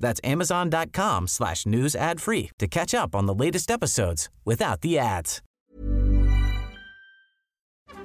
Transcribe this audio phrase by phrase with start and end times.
[0.00, 4.98] That's amazon.com slash news ad free to catch up on the latest episodes without the
[4.98, 5.42] ads.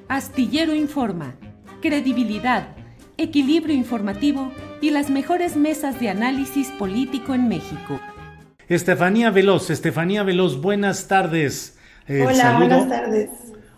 [0.07, 1.35] Astillero Informa,
[1.81, 2.75] credibilidad,
[3.17, 4.51] equilibrio informativo
[4.81, 7.99] y las mejores mesas de análisis político en México.
[8.67, 11.77] Estefanía Veloz, Estefanía Veloz, buenas tardes.
[12.07, 13.29] Eh, Hola, buenas tardes.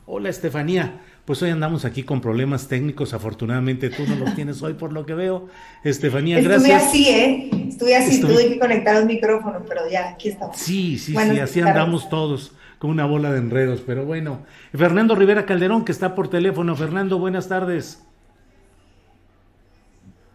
[0.05, 4.73] Hola Estefanía, pues hoy andamos aquí con problemas técnicos, afortunadamente tú no los tienes hoy
[4.73, 5.47] por lo que veo.
[5.83, 6.83] Estefanía, gracias.
[6.83, 7.49] Estuve así, ¿eh?
[7.69, 10.57] Estuve así, tuve que conectar el micrófono, pero ya, aquí estamos.
[10.57, 14.45] Sí, sí, sí, así andamos todos, con una bola de enredos, pero bueno.
[14.73, 16.75] Fernando Rivera Calderón, que está por teléfono.
[16.75, 18.03] Fernando, buenas tardes.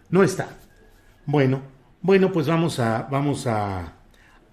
[0.08, 0.48] No está.
[1.26, 1.60] Bueno,
[2.00, 3.92] bueno, pues vamos a, vamos a,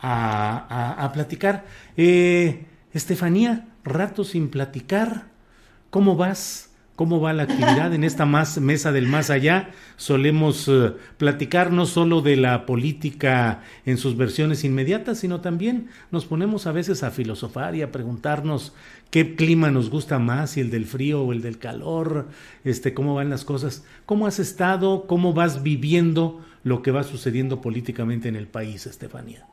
[0.02, 1.64] a, a platicar.
[1.96, 5.35] Eh, Estefanía, rato sin platicar.
[5.96, 6.72] ¿Cómo vas?
[6.98, 9.70] ¿Cómo va la actividad en esta más, mesa del más allá?
[9.96, 16.26] Solemos eh, platicar no solo de la política en sus versiones inmediatas, sino también nos
[16.26, 18.74] ponemos a veces a filosofar y a preguntarnos
[19.10, 22.28] qué clima nos gusta más, si el del frío o el del calor,
[22.66, 23.86] este, cómo van las cosas.
[24.06, 25.08] ¿Cómo has estado?
[25.08, 29.48] ¿Cómo vas viviendo lo que va sucediendo políticamente en el país, Estefanía?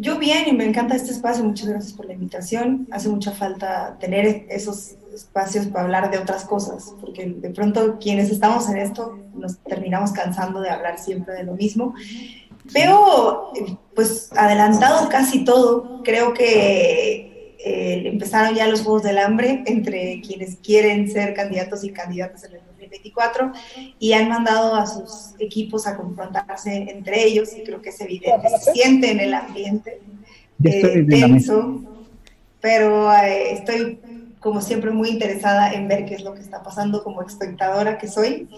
[0.00, 2.88] Yo bien y me encanta este espacio, muchas gracias por la invitación.
[2.90, 8.30] Hace mucha falta tener esos espacios para hablar de otras cosas, porque de pronto quienes
[8.30, 11.92] estamos en esto nos terminamos cansando de hablar siempre de lo mismo.
[12.72, 13.52] Veo,
[13.94, 17.29] pues adelantado casi todo, creo que
[17.62, 22.54] eh, empezaron ya los Juegos del Hambre entre quienes quieren ser candidatos y candidatas en
[22.54, 23.52] el 2024
[23.98, 28.48] y han mandado a sus equipos a confrontarse entre ellos y creo que es evidente,
[28.58, 30.00] se siente en el ambiente
[30.64, 31.82] eh, tenso,
[32.60, 34.00] pero eh, estoy
[34.40, 38.08] como siempre muy interesada en ver qué es lo que está pasando como espectadora que
[38.08, 38.48] soy,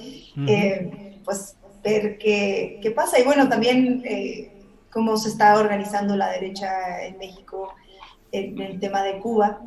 [0.46, 3.18] eh, pues ver qué, qué, pasa.
[3.18, 4.04] Y bueno, también
[4.92, 7.74] cómo se está organizando la derecha en México
[8.32, 9.60] en el tema de Cuba,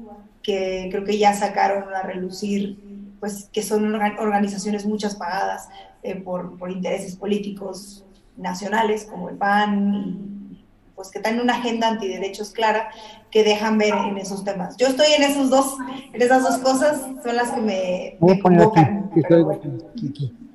[0.44, 2.78] que creo que ya sacaron a relucir
[3.20, 5.70] pues que son organizaciones muchas pagadas
[6.04, 8.06] eh, por, por, intereses políticos
[8.38, 10.60] nacionales como el PAN,
[10.96, 12.90] pues que tienen una agenda antiderechos clara
[13.32, 14.78] que dejan ver en esos temas.
[14.78, 15.76] Yo estoy en esos dos,
[16.14, 19.10] en esas dos cosas, son las que me, convocan.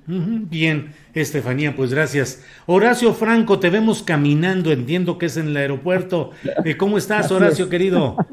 [0.06, 2.42] Bien, Estefanía, pues gracias.
[2.66, 6.30] Horacio Franco, te vemos caminando, entiendo que es en el aeropuerto.
[6.64, 8.16] Eh, ¿Cómo estás, Horacio, querido?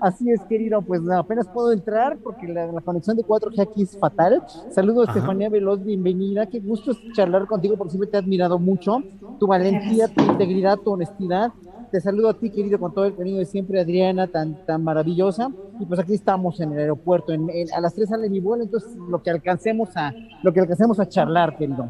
[0.00, 4.44] Así es, querido, pues apenas puedo entrar porque la, conexión de 4G aquí es fatal.
[4.70, 6.46] Saludos, Estefanía Veloz, bienvenida.
[6.46, 9.02] Qué gusto charlar contigo porque siempre te he admirado mucho.
[9.38, 11.52] Tu valentía, tu integridad, tu honestidad.
[11.94, 15.52] Te saludo a ti, querido, con todo el cariño de siempre, Adriana, tan, tan maravillosa.
[15.78, 17.32] Y pues aquí estamos en el aeropuerto.
[17.32, 20.12] a las 3 sale mi vuelo, entonces lo que alcancemos a,
[20.42, 21.88] lo que alcancemos a charlar, querido.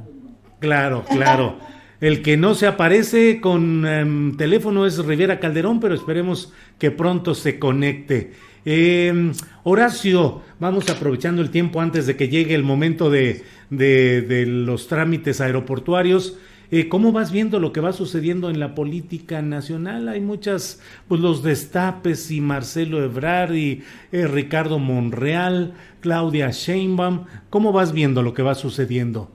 [0.59, 1.57] Claro, claro.
[2.03, 7.35] El que no se aparece con em, teléfono es Rivera Calderón, pero esperemos que pronto
[7.35, 8.33] se conecte.
[8.67, 9.33] Em,
[9.63, 15.41] Horacio, vamos aprovechando el tiempo antes de que llegue el momento de, de, los trámites
[15.41, 16.37] aeroportuarios.
[16.77, 20.09] Eh, ¿Cómo vas viendo lo que va sucediendo en la política nacional?
[20.09, 27.27] Hay muchas, pues los destapes y Marcelo Ebrard y eh, Ricardo Monreal, Claudia Sheinbaum.
[27.49, 29.31] ¿Cómo vas viendo lo que va sucediendo?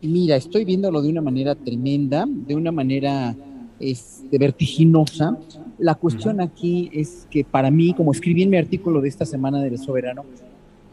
[0.00, 3.36] Mira, estoy viéndolo de una manera tremenda, de una manera
[3.78, 5.36] este, vertiginosa.
[5.78, 9.60] La cuestión aquí es que para mí, como escribí en mi artículo de esta semana
[9.60, 10.24] del Soberano,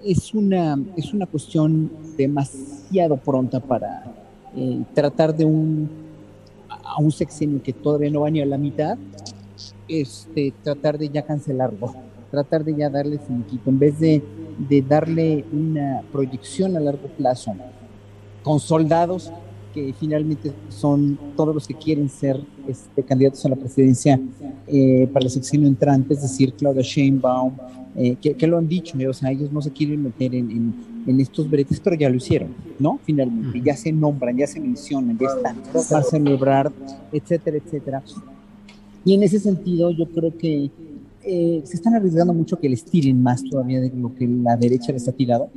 [0.03, 4.18] es una, es una cuestión demasiado pronta para
[4.55, 5.89] eh, tratar de un,
[6.69, 8.97] a un sexenio que todavía no va ni a la mitad,
[9.87, 11.93] este, tratar de ya cancelarlo,
[12.31, 14.23] tratar de ya darle finiquito, en vez de,
[14.57, 17.55] de darle una proyección a largo plazo
[18.43, 19.31] con soldados
[19.73, 24.19] que finalmente son todos los que quieren ser este, candidatos a la presidencia
[24.67, 27.53] eh, para el sexenio entrante, es decir, Claudia Sheinbaum,
[27.95, 30.73] eh, que, lo han dicho, o sea, ellos no se quieren meter en,
[31.05, 32.99] en, estos bretes, pero ya lo hicieron, ¿no?
[33.03, 35.57] Finalmente, ya se nombran, ya se mencionan, ya están,
[35.97, 36.71] a celebrar,
[37.11, 38.03] etcétera, etcétera.
[39.03, 40.69] Y en ese sentido, yo creo que
[41.23, 44.91] eh, se están arriesgando mucho que les tiren más todavía de lo que la derecha
[44.91, 45.49] les ha tirado.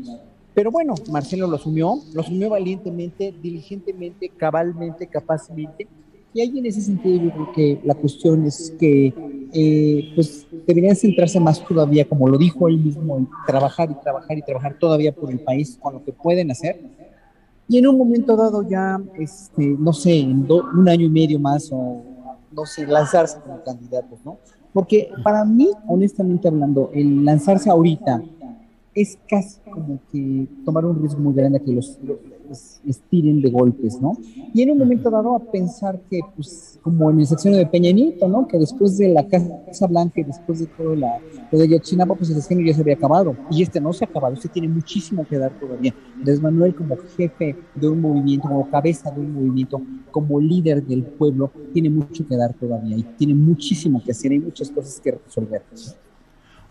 [0.54, 5.88] Pero bueno, Marcelo lo asumió, lo asumió valientemente, diligentemente, cabalmente, capazmente.
[6.34, 9.14] Y ahí en ese sentido yo creo que la cuestión es que
[9.52, 14.38] eh, pues deberían centrarse más todavía, como lo dijo él mismo, en trabajar y trabajar
[14.38, 16.80] y trabajar todavía por el país con lo que pueden hacer.
[17.68, 21.70] Y en un momento dado ya, este, no sé, en un año y medio más
[21.72, 22.02] o
[22.54, 24.38] no sé, lanzarse como candidatos, ¿no?
[24.72, 28.22] Porque para mí, honestamente hablando, el lanzarse ahorita
[28.94, 31.98] es casi como que tomar un riesgo muy grande a que los,
[32.84, 34.16] les, tiren de golpes, ¿no?
[34.52, 37.90] Y en un momento dado a pensar que, pues, como en el sección de Peña
[37.90, 38.46] Nieto, ¿no?
[38.46, 41.18] Que después de la Casa Blanca y después de todo la,
[41.50, 43.34] lo de Yotzinapa, pues el sexenio ya se había acabado.
[43.50, 45.94] Y este no se ha acabado, este tiene muchísimo que dar todavía.
[46.16, 49.80] Andrés Manuel como jefe de un movimiento, como cabeza de un movimiento,
[50.10, 54.40] como líder del pueblo, tiene mucho que dar todavía y tiene muchísimo que hacer, hay
[54.40, 55.62] muchas cosas que resolver.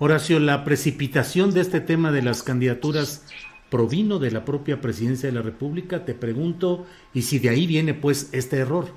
[0.03, 3.23] Horacio, la precipitación de este tema de las candidaturas
[3.69, 7.93] provino de la propia presidencia de la República, te pregunto, y si de ahí viene
[7.93, 8.87] pues este error.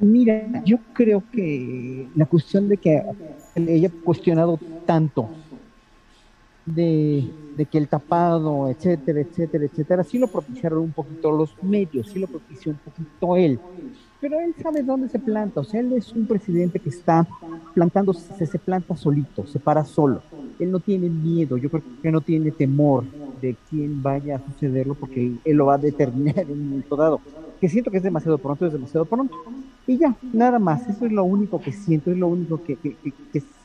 [0.00, 3.04] Mira, yo creo que la cuestión de que
[3.54, 5.30] ella ha cuestionado tanto
[6.66, 7.30] de,
[7.70, 12.26] que el tapado, etcétera, etcétera, etcétera, sí lo propiciaron un poquito los medios, sí lo
[12.26, 13.60] propició un poquito él
[14.24, 17.28] pero él sabe dónde se planta, o sea, él es un presidente que está
[17.74, 20.22] plantando, se, se planta solito, se para solo.
[20.58, 23.04] Él no tiene miedo, yo creo que no tiene temor
[23.42, 27.20] de quién vaya a sucederlo porque él, lo va a determinar en un momento dado.
[27.64, 29.34] Que siento que es demasiado pronto, es demasiado pronto.
[29.86, 32.94] Y ya, nada más, eso es lo único que siento, es lo único que, que,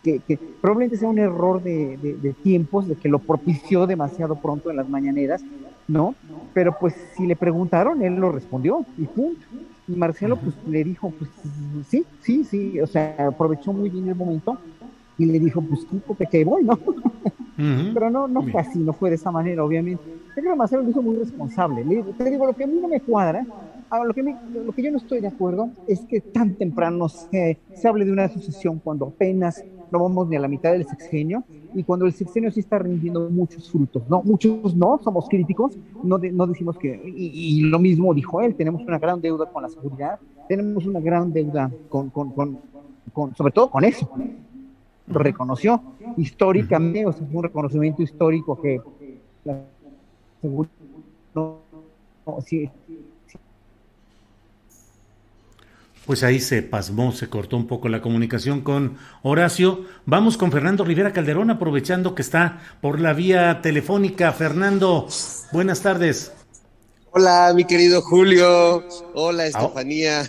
[0.02, 4.38] que, que probablemente sea un error de, de, de, tiempos, de que lo propició demasiado
[4.38, 5.44] pronto en las mañaneras,
[5.90, 6.16] ¿no?
[6.54, 9.42] Pero pues si le preguntaron, él lo respondió y punto.
[9.90, 11.30] Y Marcelo pues le dijo, pues
[11.90, 14.58] sí, sí, sí, o sea, aprovechó muy bien el momento
[15.20, 16.80] y le dijo, pues quítate que voy, ¿no?
[17.94, 20.02] Pero no, no fue así, no fue de esa manera, obviamente.
[20.34, 21.84] Creo que Marcelo lo hizo muy responsable.
[21.84, 23.46] Le, te digo, lo que a mí no me cuadra,
[24.06, 27.88] lo, que lo que yo no estoy de acuerdo es que tan temprano se, se
[27.88, 31.44] hable de una sucesión cuando apenas no vamos ni a la mitad del sexenio
[31.74, 34.22] y cuando el sexenio sí está rindiendo muchos frutos, ¿no?
[34.24, 39.00] Muchos no, somos críticos, no, no decimos que, y, lo mismo dijo él, tenemos una
[39.00, 43.84] gran deuda con la seguridad, tenemos una gran deuda con, con, con, sobre todo con
[43.84, 44.10] eso.
[45.10, 45.82] Reconoció
[46.18, 48.80] históricamente, o sea, fue un reconocimiento histórico que
[49.44, 49.60] la
[50.42, 50.74] seguridad
[51.36, 51.60] no,
[52.46, 52.70] sí,
[56.06, 59.86] Pues ahí se pasmó, se cortó un poco la comunicación con Horacio.
[60.08, 64.32] Vamos con Fernando Rivera Calderón, aprovechando que está por la vía telefónica.
[64.32, 65.08] Fernando,
[65.52, 66.34] buenas tardes.
[67.12, 68.84] Hola, mi querido Julio.
[69.14, 70.24] Hola, Estefanía.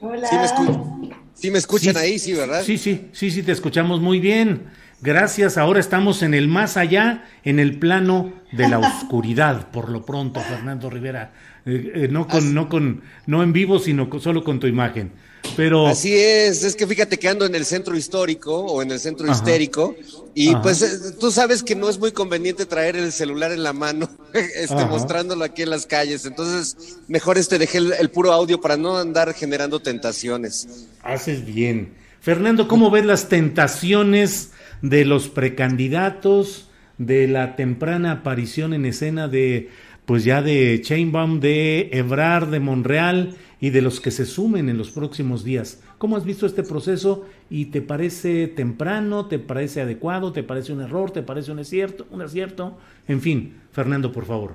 [0.00, 0.26] Hola.
[0.26, 2.62] ¿Sí me, escuchan ahí, sí, verdad?
[2.62, 4.64] Sí, sí, sí, sí, te escuchamos muy bien.
[5.02, 10.04] Gracias, ahora estamos en el más allá, en el plano de la oscuridad, por lo
[10.04, 11.32] pronto, Fernando Rivera.
[11.66, 15.10] Eh, eh, no con, no con, no en vivo, sino solo con tu imagen.
[15.56, 15.88] Pero...
[15.88, 19.30] Así es, es que fíjate que ando en el centro histórico o en el centro
[19.30, 19.96] histérico
[20.34, 23.72] y pues eh, tú sabes que no es muy conveniente traer el celular en la
[23.72, 28.76] mano, este, mostrándolo aquí en las calles, entonces mejor este dejé el, puro audio para
[28.76, 30.86] no andar generando tentaciones.
[31.02, 31.94] Haces bien.
[32.20, 34.50] Fernando, ¿cómo ves las tentaciones
[34.82, 39.70] de los precandidatos, de la temprana aparición en escena de
[40.06, 44.78] pues ya de Chainbaum, de Ebrard, de Monreal y de los que se sumen en
[44.78, 45.80] los próximos días.
[45.98, 50.80] ¿Cómo has visto este proceso y te parece temprano, te parece adecuado, te parece un
[50.80, 52.76] error, te parece un acierto, un acierto?
[53.08, 54.54] En fin, Fernando, por favor.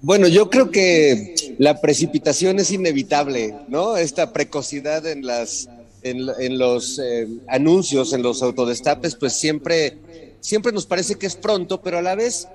[0.00, 3.98] Bueno, yo creo que la precipitación es inevitable, ¿no?
[3.98, 5.68] Esta precocidad en las
[6.02, 9.98] en, los eh, anuncios, en los autodestapes, pues siempre
[10.40, 12.48] siempre nos parece que es pronto, pero a la vez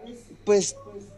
[0.44, 0.76] pues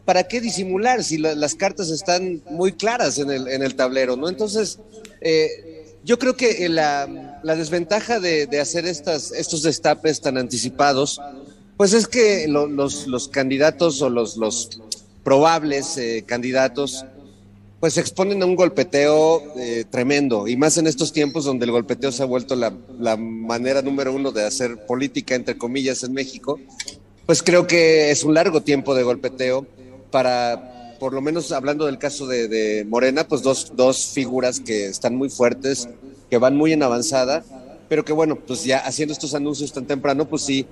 [0.07, 4.29] ¿para qué disimular si las cartas están muy claras en el, en el tablero, ¿no?
[4.29, 4.79] Entonces,
[5.19, 11.19] eh, yo creo que la, la desventaja de, hacer estas, estos destapes tan anticipados,
[11.75, 14.79] pues es que los, candidatos o los, los
[15.25, 17.03] probables eh, candidatos,
[17.81, 21.71] pues se exponen a un golpeteo eh, tremendo, y más en estos tiempos donde el
[21.71, 26.61] golpeteo se ha vuelto la manera número uno de hacer política, entre comillas, en México,
[27.25, 29.67] pues creo que es un largo tiempo de golpeteo
[30.11, 35.15] para por lo menos hablando del caso de, Morena, pues dos, dos figuras que están
[35.15, 35.87] muy fuertes,
[36.29, 37.43] que van muy en avanzada,
[37.87, 40.65] pero que bueno, pues ya haciendo estos anuncios tan temprano, pues sí,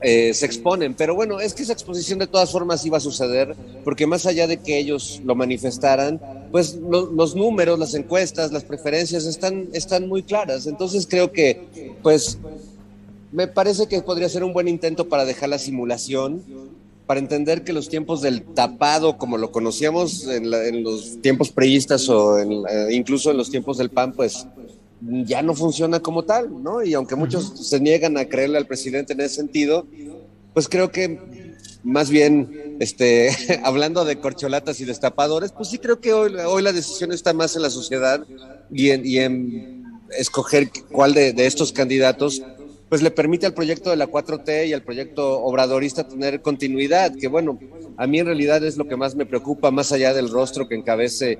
[0.00, 0.94] eh, se exponen.
[0.94, 3.54] Pero bueno, es que esa exposición de todas formas iba a suceder,
[3.84, 9.24] porque más allá de que ellos lo manifestaran, pues los números, las encuestas, las preferencias
[9.26, 10.66] están, están muy claras.
[10.66, 12.38] Entonces creo que, pues,
[13.32, 16.42] me parece que podría ser un buen intento para dejar la simulación,
[17.12, 22.38] para entender que los tiempos del tapado, como lo conocíamos en, los tiempos preistas o
[22.38, 22.46] eh,
[22.90, 24.46] incluso en los tiempos del PAN, pues
[25.02, 26.82] ya no funciona como tal, ¿no?
[26.82, 29.86] Y aunque muchos se niegan a creerle al presidente en ese sentido,
[30.54, 31.20] pues creo que
[31.82, 33.28] más bien, este,
[33.62, 37.56] hablando de corcholatas y destapadores, pues sí creo que hoy, hoy la decisión está más
[37.56, 38.24] en la sociedad
[38.72, 39.84] y en, y en
[40.16, 42.42] escoger cuál de, de, estos candidatos
[42.92, 47.26] pues le permite al proyecto de la 4T y al proyecto obradorista tener continuidad, que
[47.26, 47.58] bueno,
[47.96, 50.74] a mí en realidad es lo que más me preocupa, más allá del rostro que
[50.74, 51.38] encabece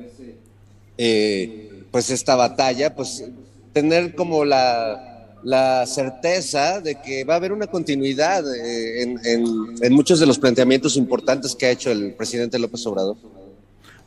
[0.97, 3.27] eh, pues esta batalla, pues
[3.75, 10.25] tener como la, certeza de que va a haber una continuidad eh, en, muchos de
[10.25, 13.19] los planteamientos importantes que ha hecho el presidente López Obrador.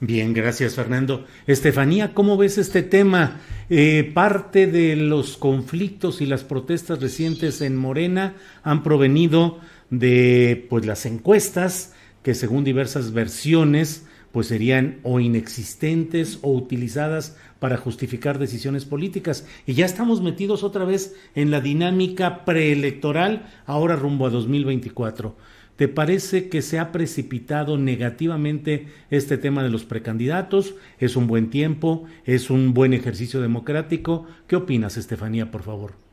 [0.01, 1.25] Bien, gracias Fernando.
[1.47, 3.39] Estefanía, ¿cómo ves este tema?
[3.69, 9.59] Eh, parte de los conflictos y las protestas recientes en Morena han provenido
[9.89, 17.77] de pues las encuestas que según diversas versiones pues serían o inexistentes o utilizadas para
[17.77, 19.47] justificar decisiones políticas.
[19.65, 25.37] Y ya estamos metidos otra vez en la dinámica preelectoral, ahora rumbo a 2024.
[25.75, 30.75] ¿Te parece que se ha precipitado negativamente este tema de los precandidatos?
[30.99, 32.05] ¿Es un buen tiempo?
[32.23, 34.25] ¿Es un buen ejercicio democrático?
[34.47, 36.04] ¿Qué opinas, Estefanía, por favor?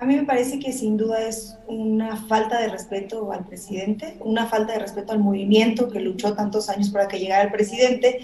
[0.00, 4.46] A mí me parece que sin duda es una falta de respeto al presidente, una
[4.46, 8.20] falta de respeto al movimiento que luchó tantos años para que llegara el presidente,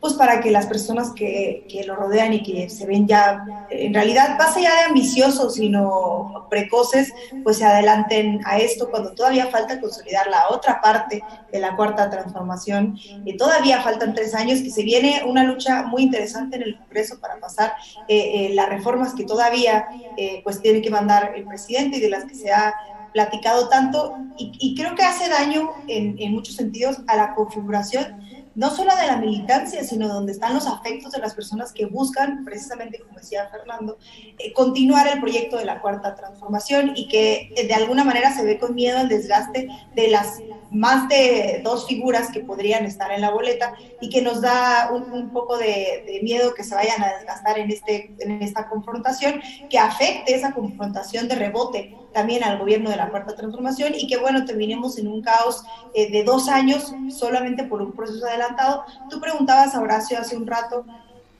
[0.00, 3.92] pues para que las personas que, que lo rodean y que se ven ya, en
[3.92, 9.80] realidad, más allá de ambiciosos, sino precoces, pues se adelanten a esto cuando todavía falta
[9.80, 12.96] consolidar la otra parte de la cuarta transformación.
[13.24, 17.20] Y todavía faltan tres años, que se viene una lucha muy interesante en el Congreso
[17.20, 17.72] para pasar
[18.06, 22.10] eh, eh, las reformas que todavía eh, pues tiene que mandar el presidente y de
[22.10, 22.74] las que se ha
[23.12, 28.20] platicado tanto y, creo que hace daño en, muchos sentidos a la configuración
[28.54, 32.44] no solo de la militancia, sino donde están los afectos de las personas que buscan,
[32.44, 33.98] precisamente como decía Fernando,
[34.38, 38.44] eh, continuar el proyecto de la cuarta transformación y que eh, de alguna manera se
[38.44, 40.40] ve con miedo el desgaste de las
[40.70, 45.30] más de dos figuras que podrían estar en la boleta y que nos da un,
[45.30, 49.40] poco de, de, miedo que se vayan a desgastar en, este, en esta confrontación,
[49.70, 54.16] que afecte esa confrontación de rebote también al gobierno de la Cuarta Transformación y que,
[54.16, 55.62] bueno, terminemos en un caos
[55.94, 58.84] eh, de dos años solamente por un proceso adelantado.
[59.10, 60.84] Tú preguntabas a Horacio hace un rato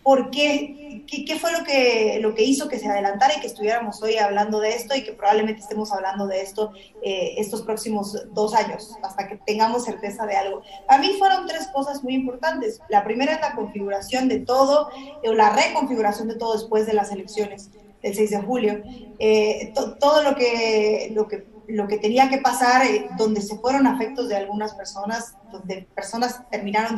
[0.03, 4.03] por qué, qué, fue lo que, lo que hizo que se adelantara y que estuviéramos
[4.03, 6.73] hoy hablando de esto y que probablemente estemos hablando de esto
[7.03, 10.63] eh, estos próximos dos años, hasta que tengamos certeza de algo.
[10.89, 12.81] A mí fueron tres cosas muy importantes.
[12.89, 14.89] La primera es la configuración de todo,
[15.27, 17.69] o la reconfiguración de todo después de las elecciones
[18.03, 18.83] el 6 de julio,
[19.19, 23.87] eh, todo lo que, lo que lo que tenía que pasar, eh, donde se fueron
[23.87, 26.97] afectos de algunas personas, donde personas terminaron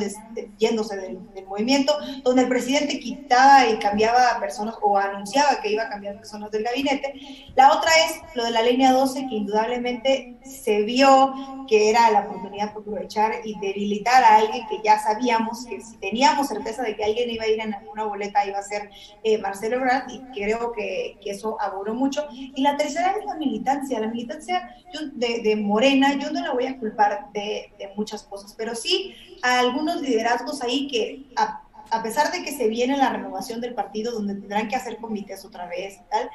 [0.57, 1.93] yéndose del, movimiento,
[2.23, 6.63] donde el presidente quitaba y cambiaba personas o anunciaba que iba a cambiar personas del
[6.63, 7.13] gabinete.
[7.55, 11.33] La otra es lo de la línea 12, que indudablemente se vio
[11.67, 15.97] que era la oportunidad para aprovechar y debilitar a alguien que ya sabíamos que si
[15.97, 18.89] teníamos certeza de que alguien iba a ir en alguna boleta iba a ser
[19.23, 22.27] eh, Marcelo Ebrard y creo que, que eso aburrió mucho.
[22.31, 23.99] Y la tercera es la militancia.
[23.99, 24.75] La militancia
[25.13, 30.01] de, Morena, yo no la voy a culpar de, muchas cosas, pero sí a algunos
[30.01, 31.63] liderazgos ahí que, a,
[32.03, 35.67] pesar de que se viene la renovación del partido, donde tendrán que hacer comités otra
[35.67, 36.29] vez tal,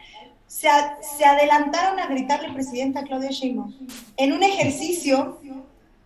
[0.47, 0.69] se,
[1.17, 3.75] se adelantaron a gritarle presidenta Claudia Sheinbaum
[4.17, 5.41] en un ejercicio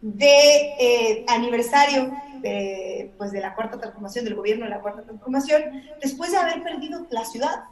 [0.00, 5.62] de eh, aniversario de, pues de la cuarta transformación, del gobierno de la cuarta transformación,
[6.00, 7.64] después de haber perdido la ciudad.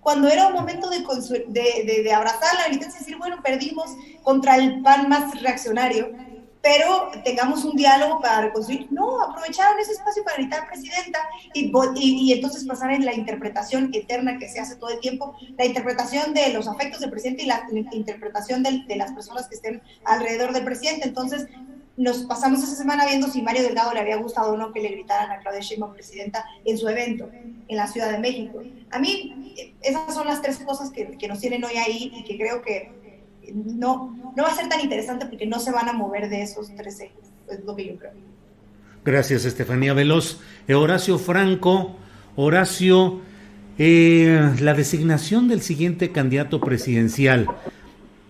[0.00, 1.04] Cuando era un momento de,
[1.48, 3.90] de, de, abrazar la y decir, bueno, perdimos
[4.22, 6.12] contra el PAN más reaccionario,
[6.66, 8.88] pero tengamos un diálogo para reconstruir.
[8.90, 11.20] No, aprovecharon ese espacio para gritar presidenta
[11.54, 15.64] y, y, entonces pasar en la interpretación eterna que se hace todo el tiempo, la
[15.64, 19.80] interpretación de los afectos del presidente y la, interpretación de, de, las personas que estén
[20.04, 21.06] alrededor del presidente.
[21.06, 21.46] Entonces,
[21.96, 24.88] nos pasamos esa semana viendo si Mario Delgado le había gustado o no que le
[24.88, 28.60] gritaran a Claudia Sheinbaum presidenta en su evento en la Ciudad de México.
[28.90, 32.36] A mí esas son las tres cosas que, que nos tienen hoy ahí y que
[32.36, 33.05] creo que
[33.54, 36.74] no, no va a ser tan interesante porque no se van a mover de esos
[36.76, 38.12] tres ejes, es lo que yo creo.
[39.04, 40.40] Gracias, Estefanía Veloz.
[40.66, 41.96] Eh, Horacio Franco,
[42.34, 43.20] Horacio,
[43.78, 47.46] eh, la designación del siguiente candidato presidencial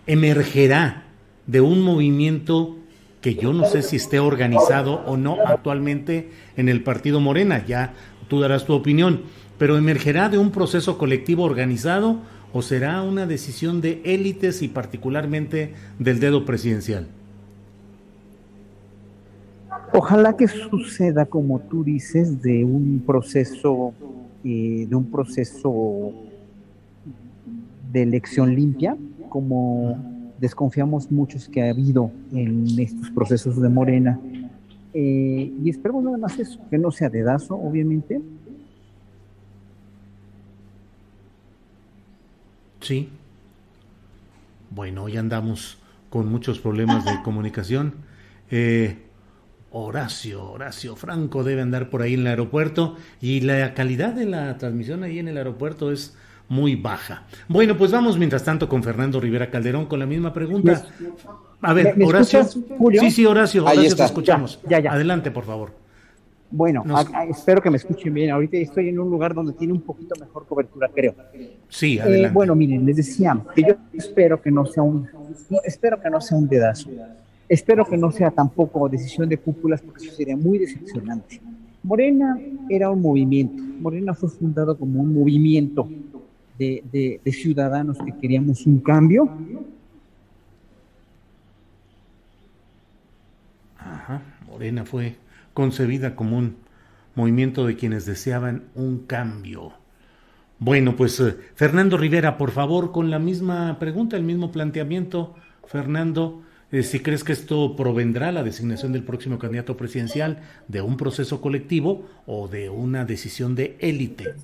[0.05, 1.05] emergerá
[1.47, 2.77] de un movimiento
[3.21, 7.93] que yo no sé si esté organizado o no actualmente en el partido Morena, ya
[8.27, 9.23] tú darás tu opinión,
[9.57, 12.19] pero emergerá de un proceso colectivo organizado
[12.57, 17.05] o será una decisión de élites y particularmente del dedo presidencial.
[19.93, 23.93] Ojalá que suceda, como tú dices, de un proceso,
[24.43, 26.13] eh, de un proceso
[27.93, 28.97] de elección limpia,
[29.29, 29.95] como
[30.39, 34.19] desconfiamos muchos que ha habido en estos procesos de Morena.
[34.95, 38.19] Eh, y esperemos nada más eso, que no sea dedazo, obviamente.
[42.87, 43.09] Sí.
[44.69, 45.77] Bueno, hoy andamos
[46.09, 47.95] con muchos problemas de comunicación.
[48.49, 48.99] Eh,
[49.71, 54.57] Horacio, Horacio Franco debe andar por ahí en el aeropuerto y la calidad de la
[54.57, 56.15] transmisión ahí en el aeropuerto es
[56.47, 57.23] muy baja.
[57.49, 60.85] Bueno, pues vamos mientras tanto con Fernando Rivera Calderón con la misma pregunta.
[61.59, 62.45] A ver, Horacio.
[62.45, 64.61] Sí, sí, Horacio, Horacio te escuchamos.
[64.69, 65.86] Ya, ya, Adelante, por favor.
[66.49, 66.83] Bueno,
[67.29, 68.31] espero que me escuchen bien.
[68.31, 71.13] Ahorita estoy en un lugar donde tiene un poquito mejor cobertura, creo.
[71.67, 72.27] Sí, adelante.
[72.27, 75.07] Eh, bueno, miren, les decía que yo espero que no sea un,
[75.63, 76.89] espero que no sea un dedazo
[77.49, 81.39] Espero que no sea tampoco decisión de cúpulas porque eso sería muy decepcionante.
[81.81, 82.37] Morena
[82.69, 83.63] era un movimiento.
[83.79, 85.87] Morena fue fundado como un movimiento
[86.59, 89.29] de, ciudadanos que queríamos un cambio.
[93.77, 95.15] Ajá, Morena fue
[95.57, 96.57] concebida como un
[97.15, 99.73] movimiento de quienes deseaban un cambio.
[100.59, 105.33] Bueno, pues eh, Fernando Rivera, por favor, con la misma pregunta, el mismo planteamiento,
[105.65, 110.95] Fernando, eh, si crees que esto provendrá la designación del próximo candidato presidencial de un
[110.95, 114.35] proceso colectivo o de una decisión de élite.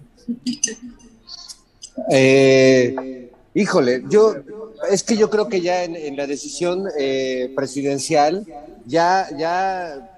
[2.09, 4.33] Eh, híjole, yo
[4.89, 6.85] es que yo creo que ya en, la decisión
[7.55, 8.47] presidencial
[8.87, 10.09] ya ya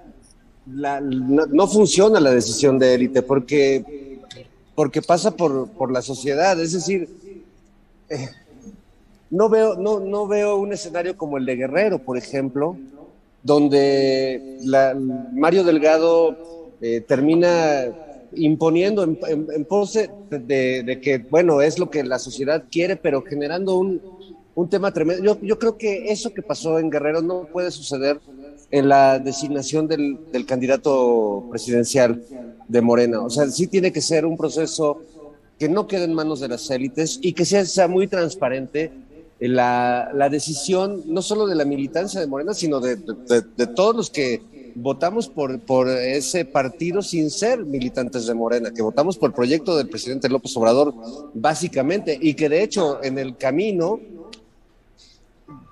[0.66, 4.06] no, funciona la decisión de élite porque
[4.74, 7.08] porque pasa por, por la sociedad, es decir,
[9.30, 12.78] no veo, no, no veo un escenario como el de Guerrero, por ejemplo,
[13.42, 17.86] donde la, Mario Delgado eh, termina
[18.34, 24.02] imponiendo en, pose de, que, bueno, es lo que la sociedad quiere, pero generando un,
[24.70, 25.24] tema tremendo.
[25.24, 28.20] Yo, yo, creo que eso que pasó en Guerrero no puede suceder
[28.76, 32.22] en la designación del, del candidato presidencial
[32.68, 33.22] de Morena.
[33.22, 35.02] O sea, sí tiene que ser un proceso
[35.58, 38.92] que no quede en manos de las élites y que sea, muy transparente
[39.40, 42.98] la, la, decisión no solo de la militancia de Morena, sino de,
[43.74, 44.42] todos los que
[44.76, 49.88] votamos por ese partido sin ser militantes de Morena, que votamos por el proyecto del
[49.88, 50.94] presidente López Obrador,
[51.34, 54.02] básicamente, y que de hecho en el camino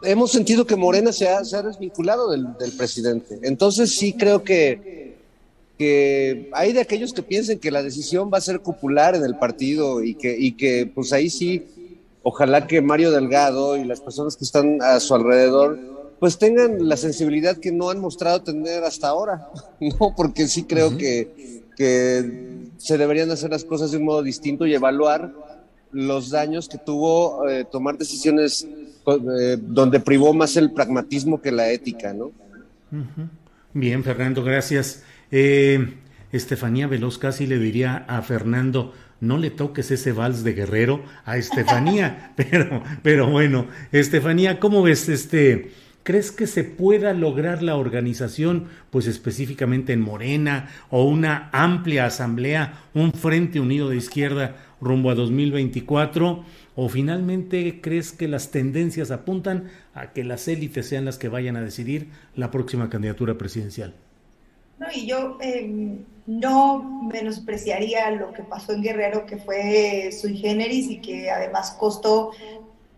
[0.04, 3.40] hemos sentido que Morena se ha, se ha desvinculado del, del, presidente.
[3.44, 5.16] Entonces sí creo que,
[5.78, 9.38] que hay de aquellos que piensen que la decisión va a ser popular en el
[9.38, 11.66] partido y que, y que pues ahí sí
[12.22, 15.78] ojalá que Mario Delgado y las personas que están a su alrededor
[16.20, 19.50] pues tengan la sensibilidad que no han mostrado tener hasta ahora,
[19.82, 20.14] ¿no?
[20.16, 24.74] Porque sí creo que, que se deberían hacer las cosas de un modo distinto y
[24.74, 25.34] evaluar
[25.92, 28.66] los daños que tuvo eh, tomar decisiones
[29.06, 32.32] eh, donde privó más el pragmatismo que la ética, ¿no?
[33.74, 35.04] Bien, Fernando, gracias.
[35.32, 35.96] Eh,
[36.32, 41.38] Estefanía Veloz casi le diría a Fernando, no le toques ese vals de guerrero a
[41.38, 42.34] Estefanía.
[42.38, 45.72] pero, pero bueno, Estefanía, ¿cómo ves este?
[46.04, 52.84] ¿Crees que se pueda lograr la organización, pues específicamente en Morena, o una amplia asamblea,
[52.94, 56.44] un frente unido de izquierda rumbo a 2024?
[56.76, 61.56] ¿O finalmente crees que las tendencias apuntan a que las élites sean las que vayan
[61.56, 63.94] a decidir la próxima candidatura presidencial?
[64.80, 70.90] No, y yo em, no menospreciaría lo que pasó en Guerrero, que fue sui generis
[70.90, 72.32] y que además costó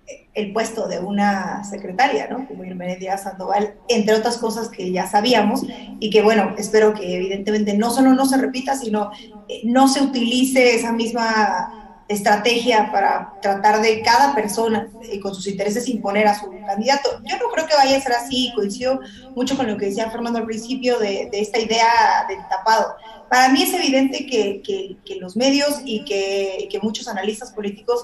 [0.07, 2.47] eh, el puesto de una secretaria, ¿no?
[2.47, 5.63] Como Irene Díaz Sandoval, entre otras cosas que ya sabíamos
[5.99, 9.11] y que, bueno, espero que evidentemente no solo no se repita, sino
[9.49, 15.47] eh, no se utilice esa misma estrategia para tratar de cada persona y con sus
[15.47, 17.21] intereses imponer a su candidato.
[17.23, 18.99] Yo no creo que vaya a ser así, coincido
[19.35, 22.95] mucho con lo que decía Fernando al principio de, esta idea del tapado.
[23.29, 28.03] Para mí es evidente que, los medios y que, que, muchos analistas políticos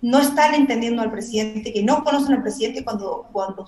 [0.00, 3.66] no están entendiendo al presidente, que no conocen al presidente cuando, cuando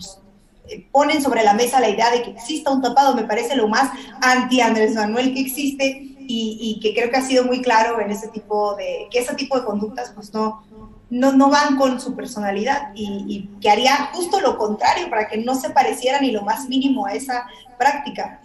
[0.68, 3.66] eh, ponen sobre la mesa la idea de que exista un tapado, me parece lo
[3.68, 3.90] más
[4.20, 8.28] anti Andrés Manuel que existe y, que creo que ha sido muy claro en ese
[8.28, 10.64] tipo de, que ese tipo de conductas pues no,
[11.10, 15.54] no, no van con su personalidad y, que haría justo lo contrario para que no
[15.54, 17.46] se pareciera ni lo más mínimo a esa
[17.78, 18.40] práctica.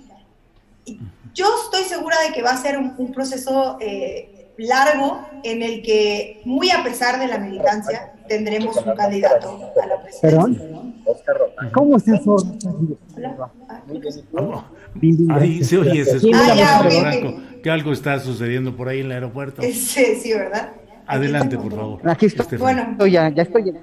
[1.33, 6.41] Yo estoy segura de que va a ser un, proceso eh, largo en el que,
[6.45, 10.65] muy a pesar de la militancia, tendremos un candidato a la presidencia.
[11.73, 12.21] ¿Cómo estás,
[14.33, 14.65] Hola.
[15.29, 16.89] Ahí se oye, se escucha ah,
[17.67, 19.61] que algo está sucediendo por ahí en el aeropuerto.
[19.73, 20.71] Sí, sí, ¿verdad?
[21.05, 22.09] Adelante, por favor.
[22.09, 22.57] Aquí estoy.
[22.57, 23.73] Bueno, ya, ya estoy.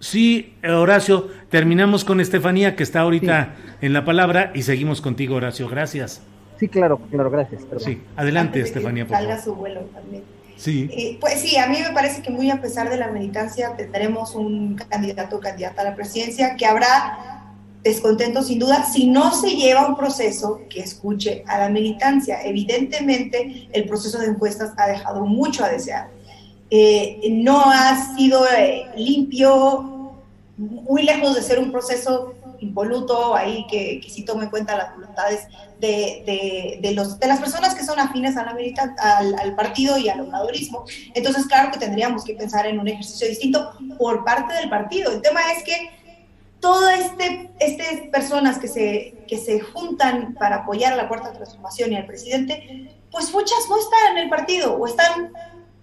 [0.00, 5.68] Sí, Horacio, terminamos con Estefanía, que está ahorita en la palabra, y seguimos contigo, Horacio.
[5.68, 6.22] Gracias.
[6.58, 7.66] Sí, claro, claro, gracias.
[7.78, 9.06] Sí, adelante, Estefanía.
[9.06, 10.22] Por salga su vuelo también.
[10.56, 10.88] Sí.
[10.90, 14.34] Eh, pues sí, a mí me parece que muy a pesar de la militancia tendremos
[14.34, 17.37] un candidato o candidata a la presidencia que habrá
[17.82, 22.42] descontento sin duda si no se lleva un proceso que escuche a la militancia.
[22.42, 26.10] Evidentemente, el proceso de encuestas ha dejado mucho a desear.
[26.70, 30.12] Eh, no ha sido eh, limpio,
[30.56, 34.94] muy lejos de ser un proceso involuto ahí que, que sí tome en cuenta las
[34.94, 35.46] voluntades
[35.80, 38.56] de, de, los, de las personas que son afines a la
[38.98, 40.84] al, al, partido y al obradorismo.
[41.14, 45.12] Entonces, claro que tendríamos que pensar en un ejercicio distinto por parte del partido.
[45.12, 45.97] El tema es que
[46.60, 51.92] todas este, este personas que se, que se juntan para apoyar a la cuarta transformación
[51.92, 55.32] y al presidente, pues muchas no están en el partido o están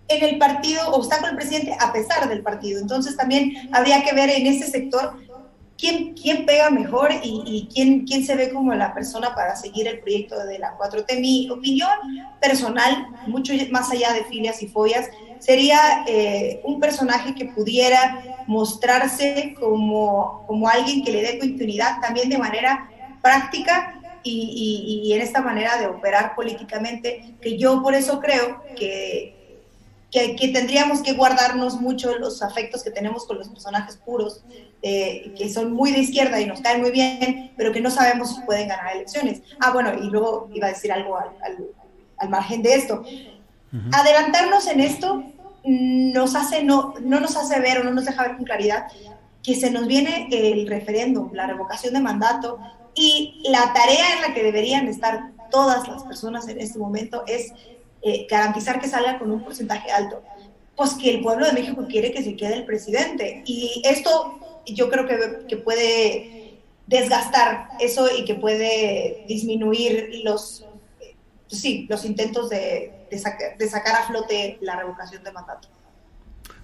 [0.08, 2.80] en el partido o están con el presidente a pesar del partido.
[2.80, 5.14] Entonces también habría que ver en ese sector
[5.78, 10.00] quién, quién pega mejor y, quién, quién se ve como la persona para seguir el
[10.00, 11.20] proyecto de la 4T.
[11.20, 11.90] Mi opinión
[12.40, 19.56] personal, mucho más allá de filias y fobias, sería eh, un personaje que pudiera mostrarse
[19.60, 22.90] como, como alguien que le dé continuidad también de manera
[23.22, 29.36] práctica y, y, en esta manera de operar políticamente, que yo por eso creo que,
[30.12, 34.44] que, tendríamos que guardarnos mucho los afectos que tenemos con los personajes puros,
[34.82, 38.36] eh, que son muy de izquierda y nos caen muy bien, pero que no sabemos
[38.36, 39.42] si pueden ganar elecciones.
[39.60, 41.30] Ah, bueno, y luego iba a decir algo al,
[42.18, 43.04] al, margen de esto.
[43.92, 45.24] Adelantarnos en esto
[45.64, 48.88] nos hace, no, no nos hace ver o no nos deja ver con claridad
[49.44, 52.60] que se nos viene el referéndum, la revocación de mandato
[52.96, 57.54] y la tarea en la que deberían estar todas las personas en este momento es
[58.02, 60.24] eh, garantizar que salga con un porcentaje alto.
[60.76, 64.90] Pues que el pueblo de México quiere que se quede el presidente y esto yo
[64.90, 70.66] creo que, que puede desgastar eso y que puede disminuir los,
[71.48, 75.68] sí, los intentos de, de, sacar a flote la revocación de mandato.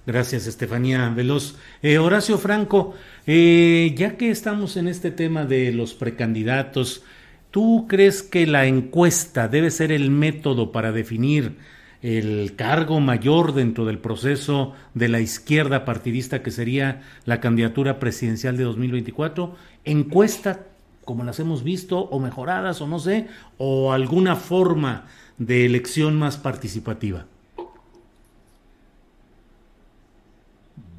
[0.06, 1.56] Gracias, Estefanía Veloz.
[1.84, 2.96] Eh, Horacio Franco,
[3.28, 7.04] eh, ya que estamos en este tema de los precandidatos,
[7.52, 11.58] ¿tú crees que la encuesta debe ser el método para definir
[12.02, 18.58] el cargo mayor dentro del proceso de la izquierda partidista que sería la candidatura presidencial
[18.58, 19.56] de 2024?
[19.86, 20.66] ¿Encuesta
[21.06, 25.06] como las hemos visto o mejoradas o no sé, o alguna forma
[25.38, 27.26] de elección más participativa.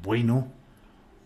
[0.03, 0.47] Bueno,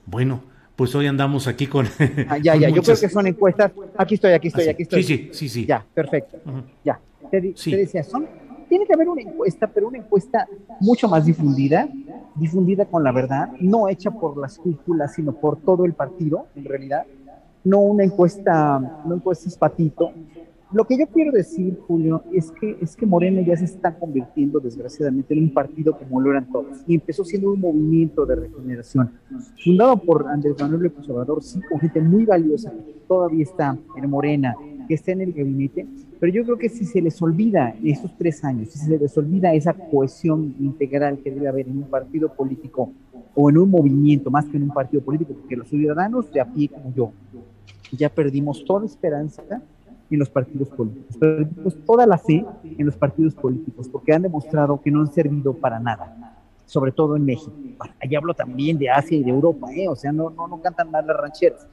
[0.06, 0.42] bueno,
[0.76, 1.88] pues hoy andamos aquí con.
[2.30, 3.72] Ah, ya, ya, yo creo que son encuestas.
[3.98, 5.04] Aquí estoy, aquí estoy, ah, aquí estoy.
[5.04, 5.66] Sí, sí, sí, sí.
[5.66, 6.38] Ya, perfecto.
[6.86, 7.00] Ya.
[7.32, 8.28] Te, decía, son,
[8.70, 10.48] tiene que haber una encuesta, pero una encuesta
[10.80, 11.90] mucho más difundida,
[12.36, 16.66] difundida con la verdad, no hecha por las cúpulas, sino por todo el partido, en
[16.66, 17.06] realidad.
[17.68, 20.14] No una encuesta, no encuestas patito,
[20.74, 24.60] lo que yo quiero decir, Julio, es que, es que Morena ya se está convirtiendo,
[24.60, 26.84] desgraciadamente, en un partido como lo eran todos.
[26.86, 29.12] Y empezó siendo un movimiento de regeneración,
[29.64, 34.10] fundado por Andrés Manuel López Obrador, sí, con gente muy valiosa, que todavía está en
[34.10, 34.56] Morena,
[34.90, 35.88] que está en el gabinete.
[36.20, 39.54] Pero yo creo que si se les olvida esos tres años, si se les olvida
[39.54, 42.92] esa cohesión integral que debe haber en un partido político
[43.36, 46.46] o en un movimiento, más que en un partido político, porque los ciudadanos de a
[46.46, 47.12] pie como yo,
[47.92, 49.44] ya perdimos toda esperanza
[50.10, 51.18] en los partidos políticos.
[51.18, 55.54] Perdimos toda la fe en los partidos políticos porque han demostrado que no han servido
[55.54, 57.54] para nada, sobre todo en México.
[58.02, 59.88] Allí hablo también de Asia y de Europa, ¿eh?
[59.88, 61.68] o sea, no, no, no cantan mal las rancheras.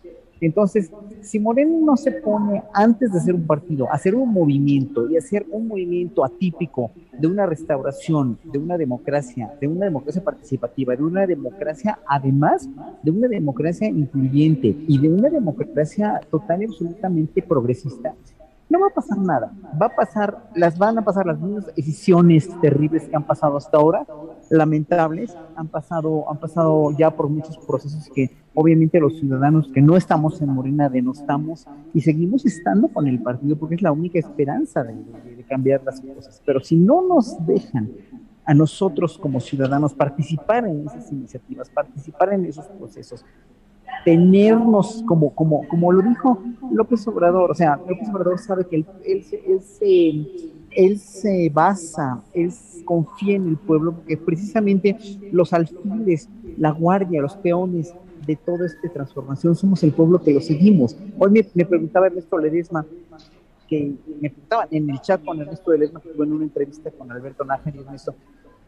[0.47, 0.91] Entonces,
[1.23, 5.47] si Moreno no se pone antes de hacer un partido, hacer un movimiento y hacer
[5.51, 11.27] un movimiento atípico de una restauración, de una democracia, de una democracia participativa, de una
[11.27, 12.69] democracia, además
[13.03, 18.15] de una democracia incluyente y de una democracia total y absolutamente progresista,
[18.75, 19.53] no va a pasar nada.
[19.81, 23.79] Va a pasar, las van a pasar las mismas decisiones terribles que han pasado hasta
[23.79, 24.05] ahora,
[24.51, 29.97] lamentables, han pasado, han pasado ya por muchos procesos que obviamente los ciudadanos que no
[29.97, 34.83] estamos en Morena denostamos y seguimos estando con el partido porque es la única esperanza
[34.83, 36.43] de, de cambiar las cosas.
[36.45, 37.91] Pero si no nos dejan
[38.45, 43.25] a nosotros como ciudadanos participar en esas iniciativas, participar en esos procesos,
[44.05, 48.87] tenernos como, como, como lo dijo López Obrador, o sea, López Obrador sabe que él,
[49.05, 50.27] él, él, se,
[50.71, 52.53] él se basa, él
[52.85, 54.97] confía en el pueblo, porque precisamente
[55.33, 57.95] los alfiles, la guardia, los peones
[58.27, 60.97] de toda esta transformación somos el pueblo que lo seguimos.
[61.19, 62.87] Hoy me, me preguntaba Ernesto Ledesma,
[63.69, 67.45] que me preguntaba en el chat con Ernesto Ledesma, que en una entrevista con Alberto
[67.45, 68.15] Nájar y Ernesto,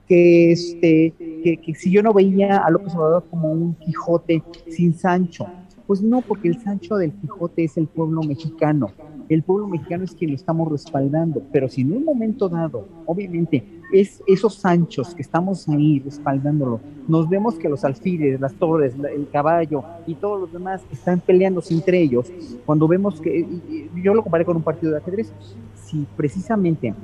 [0.07, 4.95] que, este, que, que, si yo no veía a López Obrador como un Quijote sin
[4.95, 5.47] Sancho.
[5.87, 8.91] Pues no, porque el Sancho del Quijote es el pueblo mexicano.
[9.29, 11.43] El pueblo mexicano es quien lo estamos respaldando.
[11.53, 17.29] Pero si en un momento dado, obviamente, es esos Sanchos que estamos ahí respaldándolo, nos
[17.29, 22.01] vemos que los alfiles, las torres, el caballo y todos los demás están peleándose entre
[22.01, 22.33] ellos,
[22.65, 23.47] cuando vemos que,
[23.95, 25.33] yo lo comparé con un partido de ajedrez,
[25.75, 26.95] si precisamente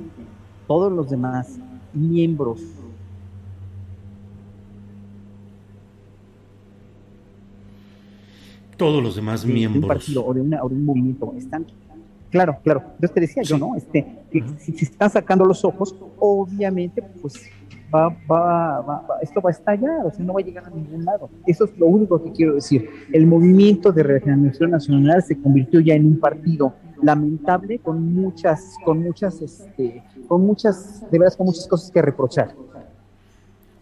[0.67, 1.57] todos los demás
[1.93, 2.61] miembros
[8.77, 9.81] todos los demás de, miembros.
[9.81, 11.65] De un partido o de, una, o de, un movimiento están.
[12.29, 12.81] Claro, claro.
[12.95, 13.49] Entonces te decía sí.
[13.49, 13.75] yo, ¿no?
[13.75, 14.05] Este,
[14.59, 17.49] si, si, están sacando los ojos, obviamente, pues
[17.93, 20.69] va, va, va, va, esto va a estallar, o sea, no va a llegar a
[20.69, 21.29] ningún lado.
[21.45, 22.89] Eso es lo único que quiero decir.
[23.11, 28.99] El movimiento de regeneración nacional se convirtió ya en un partido lamentable con muchas, con
[28.99, 32.55] muchas, este, con muchas, de verdad, con muchas cosas que reprochar.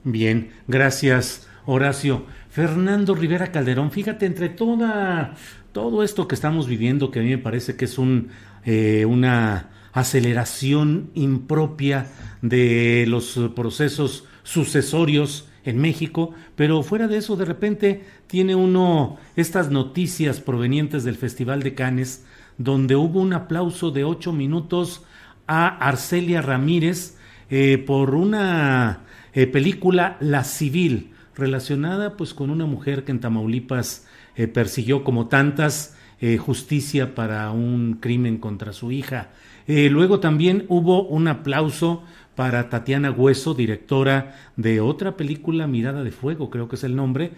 [0.04, 2.24] Bien, gracias, Horacio.
[2.52, 5.36] Fernando Rivera Calderón, fíjate, entre toda,
[5.72, 8.28] todo esto que estamos viviendo, que a mí me parece que es un,
[8.66, 12.08] eh, una aceleración impropia
[12.42, 19.72] de los procesos sucesorios en México, pero fuera de eso, de repente tiene uno estas
[19.72, 22.26] noticias provenientes del Festival de Cannes,
[22.58, 25.06] donde hubo un aplauso de ocho minutos
[25.48, 27.16] a Arcelia Ramírez
[27.50, 34.08] eh, por una eh, película La Civil, relacionada pues con una mujer que en Tamaulipas
[34.36, 39.30] eh, persiguió como tantas eh, justicia para un crimen contra su hija.
[39.68, 42.04] Eh, luego también hubo un aplauso
[42.36, 47.34] para Tatiana Hueso, directora de otra película, Mirada de Fuego, creo que es el nombre,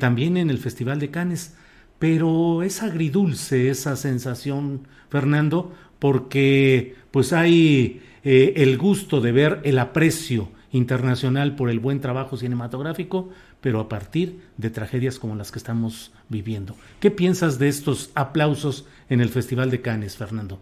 [0.00, 1.54] también en el Festival de Cannes.
[1.98, 10.48] Pero es agridulce esa sensación, Fernando, porque pues hay el gusto de ver el aprecio
[10.74, 13.28] internacional por el buen trabajo cinematográfico,
[13.60, 16.74] pero a partir de tragedias como las que estamos viviendo.
[16.98, 20.58] ¿Qué piensas de estos aplausos en el Festival de Cannes, Fernando?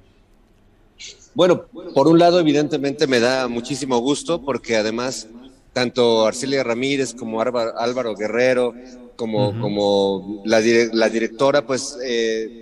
[1.35, 1.63] Bueno,
[1.95, 5.29] por un lado, evidentemente me da muchísimo gusto porque además
[5.73, 8.75] tanto Arcelia Ramírez como Álvaro Guerrero,
[9.17, 9.61] como, uh -huh.
[9.63, 10.61] como la,
[10.93, 12.62] la, directora, pues eh,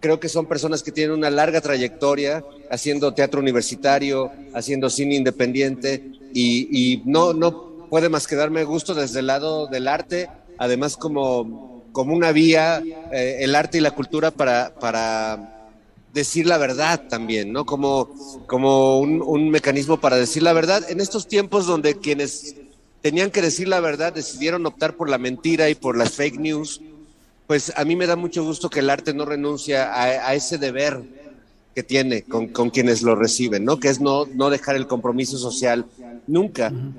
[0.00, 6.02] creo que son personas que tienen una larga trayectoria haciendo teatro universitario, haciendo cine independiente
[6.32, 10.96] y, y no, no puede más que darme gusto desde el lado del arte, además
[10.96, 12.82] como, como una vía,
[13.12, 15.68] eh, el arte y la cultura para, para
[16.14, 17.66] decir la verdad también, ¿no?
[17.66, 18.10] Como,
[18.46, 22.56] como un, un, mecanismo para decir la verdad en estos tiempos donde quienes
[23.00, 26.80] tenían que decir la verdad decidieron optar por la mentira y por las fake news,
[27.50, 30.56] pues a mí me da mucho gusto que el arte no renuncia a, a ese
[30.56, 31.02] deber
[31.74, 33.80] que tiene con, con, quienes lo reciben, ¿no?
[33.80, 35.84] Que es no, no dejar el compromiso social
[36.28, 36.70] nunca.
[36.72, 36.92] Uh -huh.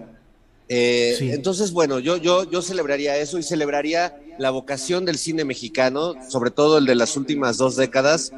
[0.68, 1.32] eh, sí.
[1.32, 6.52] Entonces, bueno, yo, yo, yo celebraría eso y celebraría la vocación del cine mexicano, sobre
[6.52, 8.34] todo el de las últimas dos décadas,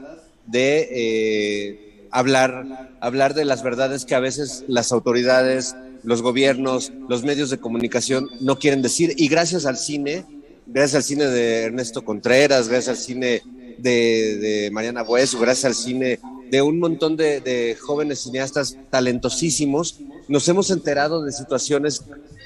[0.45, 7.23] de eh, hablar, hablar de las verdades que a veces las autoridades, los gobiernos, los
[7.23, 9.15] medios de comunicación no quieren decir.
[9.17, 13.41] Y gracias al cine, gracias al cine de Ernesto Contreras, gracias al cine
[13.78, 20.47] de, Mariana Bueso, gracias al cine de un montón de, de, jóvenes cineastas talentosísimos, nos
[20.47, 22.04] hemos enterado de situaciones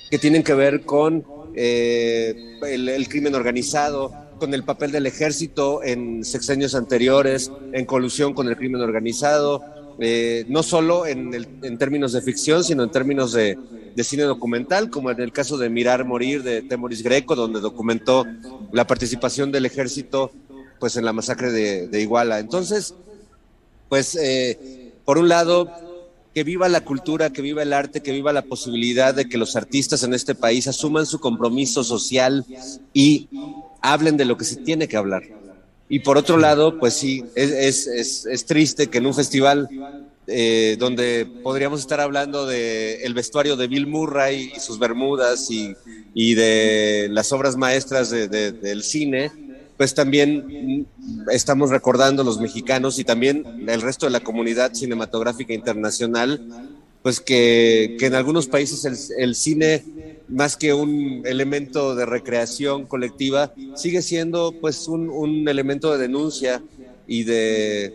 [0.10, 1.26] que tienen que ver con
[1.56, 8.34] eh, el, el, crimen organizado, con el papel del ejército en sexenios anteriores, en colusión
[8.34, 9.64] con el crimen organizado,
[10.00, 13.58] eh, no solo en, el, en, términos de ficción, sino en términos de,
[14.04, 18.26] cine documental, como en el caso de Mirar Morir de Temoris Greco, donde documentó
[18.72, 20.32] la participación del ejército
[20.80, 22.38] pues en la masacre de, de Iguala.
[22.38, 22.94] Entonces,
[23.90, 25.72] pues eh, por un lado,
[26.38, 29.56] que viva la cultura, que viva el arte, que viva la posibilidad de que los
[29.56, 32.46] artistas en este país asuman su compromiso social
[32.94, 33.28] y
[33.82, 35.24] hablen de lo que se tiene que hablar.
[35.90, 39.70] Y por otro lado, pues sí, es, es, es, es triste que en un festival
[40.30, 45.74] eh, donde podríamos estar hablando de el vestuario de Bill Murray y sus bermudas y,
[46.14, 49.32] y de las obras maestras del cine,
[49.78, 50.86] pues también
[51.32, 56.42] estamos recordando los mexicanos y también el resto de la comunidad cinematográfica internacional,
[57.08, 59.82] pues que, que en algunos países el, el, cine,
[60.28, 66.62] más que un elemento de recreación colectiva, sigue siendo pues un, un elemento de denuncia
[67.08, 67.94] y de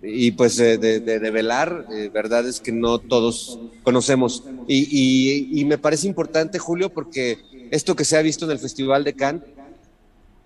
[0.00, 4.44] y pues de, de, velar eh, verdades que no todos conocemos.
[4.68, 7.38] Y, y, me parece importante, Julio, porque
[7.72, 9.42] esto que se ha visto en el Festival de Cannes,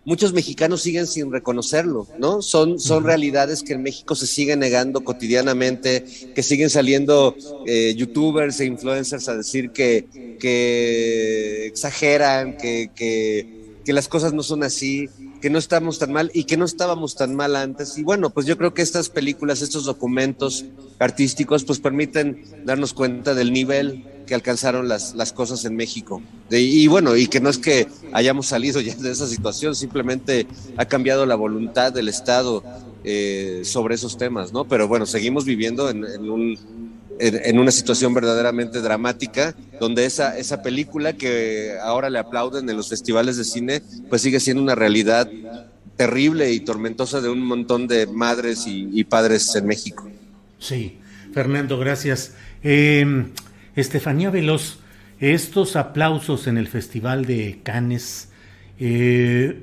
[0.04, 2.42] muchos mexicanos siguen sin reconocerlo, ¿no?
[2.42, 7.36] Son, son realidades que en México se siguen negando cotidianamente, que siguen saliendo
[7.66, 14.42] eh, youtubers e influencers a decir que, que exageran, que, que, que las cosas no
[14.42, 15.08] son así
[15.40, 17.96] que no estamos tan mal y que no estábamos tan mal antes.
[17.98, 20.66] Y bueno, pues yo creo que estas películas, estos documentos
[20.98, 26.22] artísticos, pues permiten darnos cuenta del nivel que alcanzaron las, las cosas en México.
[26.50, 30.84] y bueno, y que no es que hayamos salido ya de esa situación, simplemente ha
[30.84, 32.62] cambiado la voluntad del Estado
[33.02, 34.68] eh, sobre esos temas, ¿no?
[34.68, 36.56] Pero bueno, seguimos viviendo en, un
[37.18, 42.88] en, una situación verdaderamente dramática, donde esa, esa película que ahora le aplauden en los
[42.88, 45.28] festivales de cine, pues sigue siendo una realidad
[45.96, 50.08] terrible y tormentosa de un montón de madres y, padres en México.
[50.60, 51.00] Sí,
[51.34, 52.34] Fernando, gracias.
[52.62, 53.24] Eh,
[53.76, 54.78] Estefanía Veloz,
[55.20, 58.30] estos aplausos en el Festival de Cannes,
[58.78, 59.62] eh,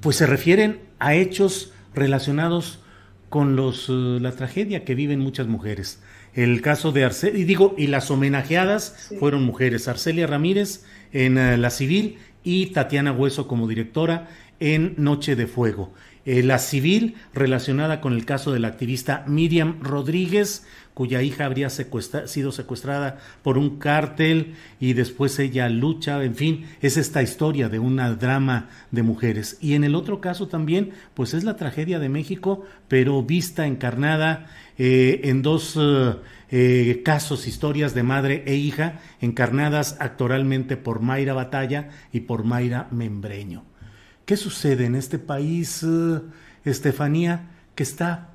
[0.00, 2.80] pues se refieren a hechos relacionados
[3.28, 6.00] con los, eh, la tragedia que viven muchas mujeres.
[6.34, 11.56] El caso de Arcelia, y digo, y las homenajeadas fueron mujeres, Arcelia Ramírez en eh,
[11.56, 14.28] La Civil y Tatiana Hueso como directora
[14.60, 15.92] en Noche de Fuego.
[16.24, 21.70] Eh, la civil relacionada con el caso de la activista Miriam Rodríguez, cuya hija habría
[21.70, 27.78] sido secuestrada por un cártel y después ella lucha, en fin, es esta historia de
[27.78, 29.56] una drama de mujeres.
[29.60, 34.46] Y en el otro caso también, pues es la tragedia de México, pero vista, encarnada
[34.78, 36.14] eh, en dos eh,
[36.50, 42.88] eh, casos, historias de madre e hija, encarnadas actoralmente por Mayra Batalla y por Mayra
[42.90, 43.64] Membreño.
[44.26, 45.84] ¿Qué sucede en este país,
[46.64, 48.28] Estefanía, que está...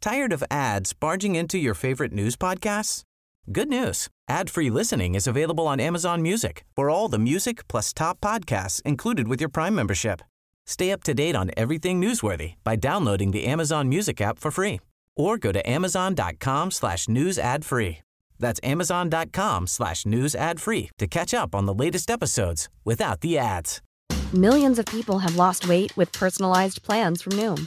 [0.00, 3.02] Tired of ads barging into your favorite news podcasts?
[3.50, 4.08] Good news.
[4.28, 9.26] Ad-free listening is available on Amazon Music for all the music plus top podcasts included
[9.26, 10.20] with your Prime membership.
[10.66, 14.80] Stay up to date on everything newsworthy by downloading the Amazon Music app for free
[15.16, 17.98] or go to amazon.com slash news ad free.
[18.38, 23.36] That's amazon.com slash news ad free to catch up on the latest episodes without the
[23.38, 23.82] ads.
[24.34, 27.66] Millions of people have lost weight with personalized plans from Noom,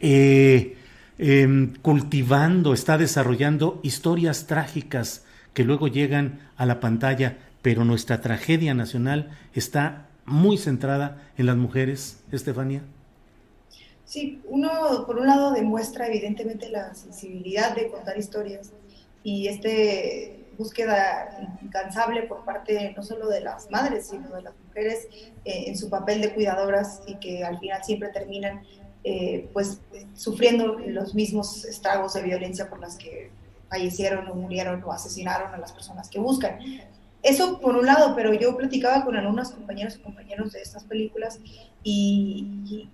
[0.00, 0.76] Eh,
[1.18, 8.74] eh, cultivando, está desarrollando historias trágicas que luego llegan a la pantalla pero nuestra tragedia
[8.74, 12.82] nacional está muy centrada en las mujeres, Estefanía.
[14.04, 14.70] Sí, uno
[15.04, 18.70] por un lado demuestra evidentemente la sensibilidad de contar historias
[19.24, 25.08] y este búsqueda incansable por parte no solo de las madres, sino de las mujeres
[25.44, 28.62] eh, en su papel de cuidadoras y que al final siempre terminan
[29.08, 29.78] eh, pues
[30.16, 33.30] sufriendo los mismos estragos de violencia por las que
[33.70, 36.58] fallecieron o murieron o asesinaron a las personas que buscan.
[37.22, 41.38] Eso por un lado, pero yo platicaba con algunos compañeros y compañeros de estas películas
[41.84, 42.88] y,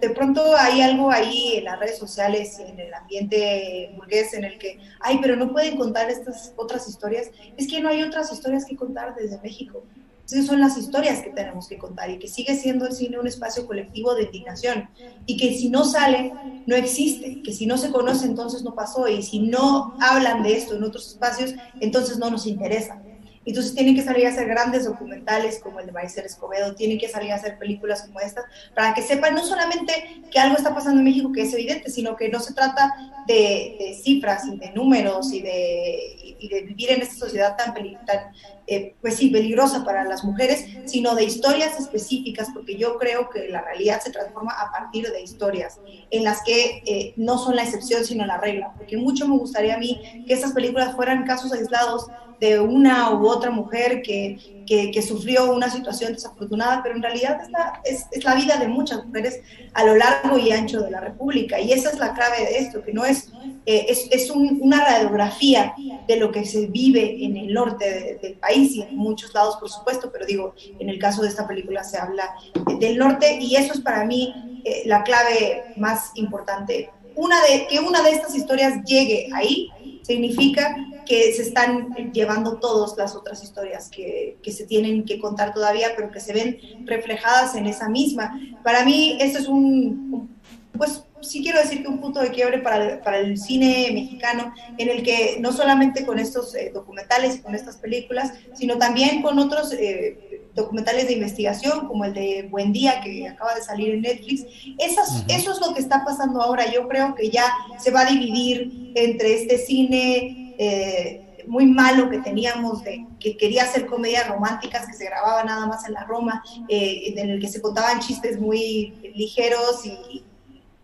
[0.00, 4.44] de pronto hay algo ahí en las redes sociales y en el ambiente burgués en
[4.44, 7.30] el que, ay, pero no pueden contar estas otras historias.
[7.58, 9.84] Es que no hay otras historias que contar desde México.
[10.32, 13.26] Esas son las historias que tenemos que contar y que sigue siendo el cine un
[13.26, 14.88] espacio colectivo de indignación.
[15.26, 16.32] Y que si no sale,
[16.66, 19.08] no existe, que si no se conoce, entonces no pasó.
[19.08, 23.02] Y si no hablan de esto en otros espacios, entonces no nos interesa.
[23.44, 27.08] Entonces tienen que salir a hacer grandes documentales como el de Maricel Escobedo, tienen que
[27.08, 28.44] salir a hacer películas como estas,
[28.74, 32.16] para que sepan no solamente que algo está pasando en México, que es evidente, sino
[32.16, 32.94] que no se trata
[33.26, 38.32] de, cifras y de números y de, vivir en esta sociedad tan, tan
[38.66, 43.48] eh, pues sí, peligrosa para las mujeres, sino de historias específicas, porque yo creo que
[43.48, 47.64] la realidad se transforma a partir de historias en las que eh, no son la
[47.64, 51.52] excepción, sino la regla, porque mucho me gustaría a mí que estas películas fueran casos
[51.52, 52.06] aislados
[52.42, 54.36] de una u otra mujer que,
[54.66, 58.66] que, sufrió una situación desafortunada, pero en realidad es la, es, es la, vida de
[58.66, 59.40] muchas mujeres
[59.74, 61.60] a lo largo y ancho de la República.
[61.60, 63.30] Y esa es la clave de esto, que no es,
[63.64, 65.72] eh, es, es una radiografía
[66.08, 69.70] de lo que se vive en el norte del país y en muchos lados, por
[69.70, 72.34] supuesto, pero digo, en el caso de esta película se habla
[72.78, 76.90] del norte y eso es para mí eh, la clave más importante.
[77.14, 79.68] Una de, que una de estas historias llegue ahí
[80.02, 85.52] significa que se están llevando todas las otras historias que, que, se tienen que contar
[85.52, 88.40] todavía, pero que se ven reflejadas en esa misma.
[88.62, 90.36] Para mí, esto es un,
[90.76, 94.52] pues sí quiero decir que un punto de quiebre para el, para el cine mexicano,
[94.78, 99.22] en el que no solamente con estos eh, documentales y con estas películas, sino también
[99.22, 103.94] con otros eh, documentales de investigación, como el de Buen Día, que acaba de salir
[103.94, 104.44] en Netflix.
[104.78, 106.70] Esas, Eso es lo que está pasando ahora.
[106.70, 107.46] Yo creo que ya
[107.78, 110.54] se va a dividir entre este cine...
[110.58, 115.66] Eh, muy malo que teníamos, de, que quería hacer comedias románticas que se grababa nada
[115.66, 120.22] más en la Roma, en el que se contaban chistes muy ligeros y,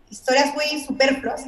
[0.09, 1.45] historias muy superfluas,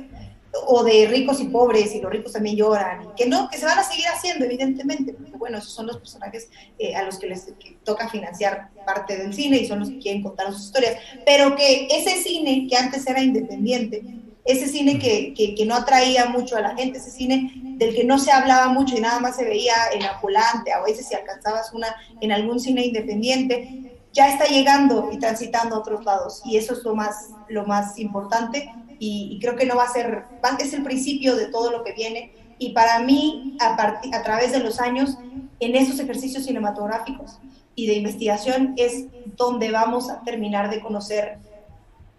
[0.68, 3.66] o de ricos y pobres, y los ricos también lloran, y que no, que se
[3.66, 7.28] van a seguir haciendo, evidentemente, porque bueno, esos son los personajes eh, a los que
[7.28, 7.47] les
[7.84, 11.88] toca financiar parte del cine y son los que quieren contar sus historias, pero que
[11.89, 14.03] ese cine que antes era independiente,
[14.43, 18.18] ese cine que, que, no atraía mucho a la gente, ese cine del que no
[18.18, 21.95] se hablaba mucho y nada más se veía en ambulante, a veces si alcanzabas una
[22.20, 26.84] en algún cine independiente, ya está llegando y transitando a otros lados y eso es
[26.84, 30.26] lo más, lo más importante y, creo que no va a ser,
[30.59, 34.59] es el principio de todo lo que viene y para mí a, a través de
[34.59, 35.18] los años
[35.59, 37.39] en esos ejercicios cinematográficos
[37.74, 39.05] y de investigación es
[39.38, 41.39] donde vamos a terminar de conocer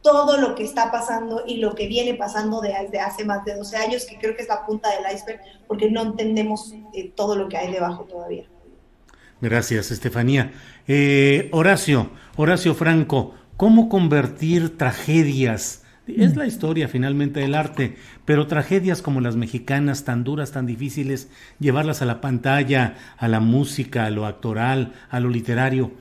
[0.02, 3.76] todo lo que está pasando y lo que viene pasando desde hace más de 12
[3.76, 7.48] años, que creo que es la punta del iceberg, porque no entendemos eh, todo lo
[7.48, 8.44] que hay debajo todavía.
[9.40, 10.52] Gracias, Estefanía.
[10.88, 15.84] Eh, Horacio, Horacio Franco, ¿cómo convertir tragedias?
[16.08, 21.30] Es la historia finalmente del arte, pero tragedias como las mexicanas, tan duras, tan difíciles,
[21.60, 25.92] llevarlas a la pantalla, a la música, a lo actoral, a lo literario.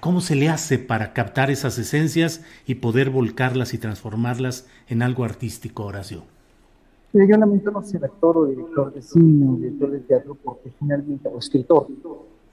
[0.00, 5.24] ¿Cómo se le hace para captar esas esencias y poder volcarlas y transformarlas en algo
[5.24, 6.24] artístico, Horacio?
[7.14, 11.28] yo lamento no ser actor o director de cine o director de teatro porque finalmente,
[11.28, 11.86] o escritor,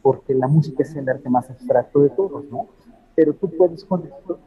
[0.02, 2.68] porque la música es el arte más abstracto de todos, ¿no?
[3.16, 3.86] Pero tú puedes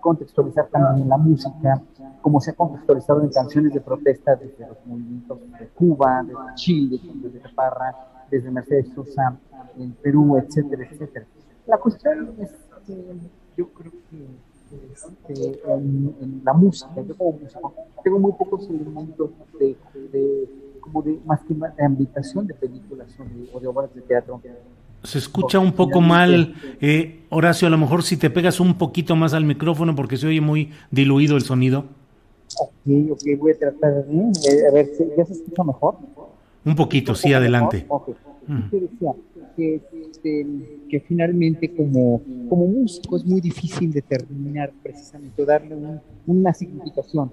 [0.00, 1.82] contextualizar también la música,
[2.22, 7.00] como se ha contextualizado en canciones de protesta desde los movimientos de Cuba, desde Chile,
[7.22, 7.94] desde Caparra,
[8.30, 9.38] desde Mercedes Sosa,
[9.78, 11.26] en Perú, etcétera, etcétera.
[11.66, 12.52] La cuestión es
[12.86, 13.16] que
[13.56, 14.26] yo creo que
[14.92, 19.76] este, en, la música, yo como músico, tengo muy pocos elementos de,
[20.80, 23.08] como de más que de ambientación de películas
[23.52, 24.40] o de, obras de teatro.
[25.04, 29.16] Se escucha un poco mal, eh, Horacio, a lo mejor si te pegas un poquito
[29.16, 31.84] más al micrófono porque se oye muy diluido el sonido.
[32.58, 35.96] Ok, ok, voy a tratar de, eh, a ver, ¿ya se escucha mejor?
[36.64, 37.84] Un poquito, sí, adelante.
[37.86, 38.14] Okay.
[38.46, 38.70] Mm.
[38.70, 39.12] decía?
[39.56, 39.80] Que,
[40.10, 40.46] este,
[40.88, 45.76] que finalmente como, como músico es muy difícil determinar precisamente, darle
[46.26, 47.30] una significación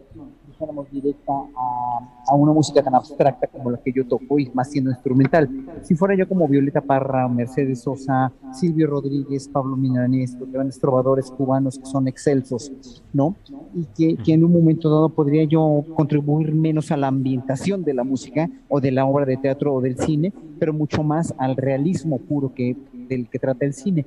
[0.92, 5.50] directa a, una música tan abstracta como la que yo toco y más siendo instrumental.
[5.82, 11.30] Si fuera yo como Violeta Parra, Mercedes Sosa, Silvio Rodríguez, Pablo Milanés, los grandes trovadores
[11.30, 12.72] cubanos que son excelsos,
[13.14, 13.36] ¿no?
[13.76, 17.94] Y que, que en un momento dado podría yo contribuir menos a la ambientación de
[17.94, 21.56] la música o de la obra de teatro o del cine, pero mucho más al
[21.58, 22.76] realismo puro que,
[23.10, 24.06] del que trata el cine.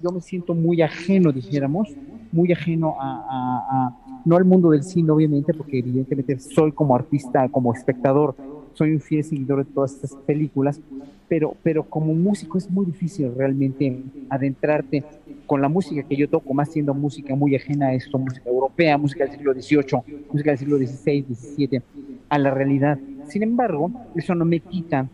[0.00, 1.88] Yo me siento muy ajeno, dijéramos,
[2.30, 7.72] muy ajeno a no al mundo del cine, obviamente, porque evidentemente soy como artista, como
[7.72, 8.34] espectador,
[8.72, 10.80] soy un fiel seguidor de todas estas películas,
[11.28, 15.04] pero, pero como músico es muy difícil realmente adentrarte
[15.46, 18.98] con la música que yo toco, más siendo música muy ajena a esto, música europea,
[18.98, 21.82] música del siglo XVIII, música del siglo XVI, XVII,
[22.28, 22.98] a la realidad.
[23.28, 25.08] Sin embargo, eso no me quita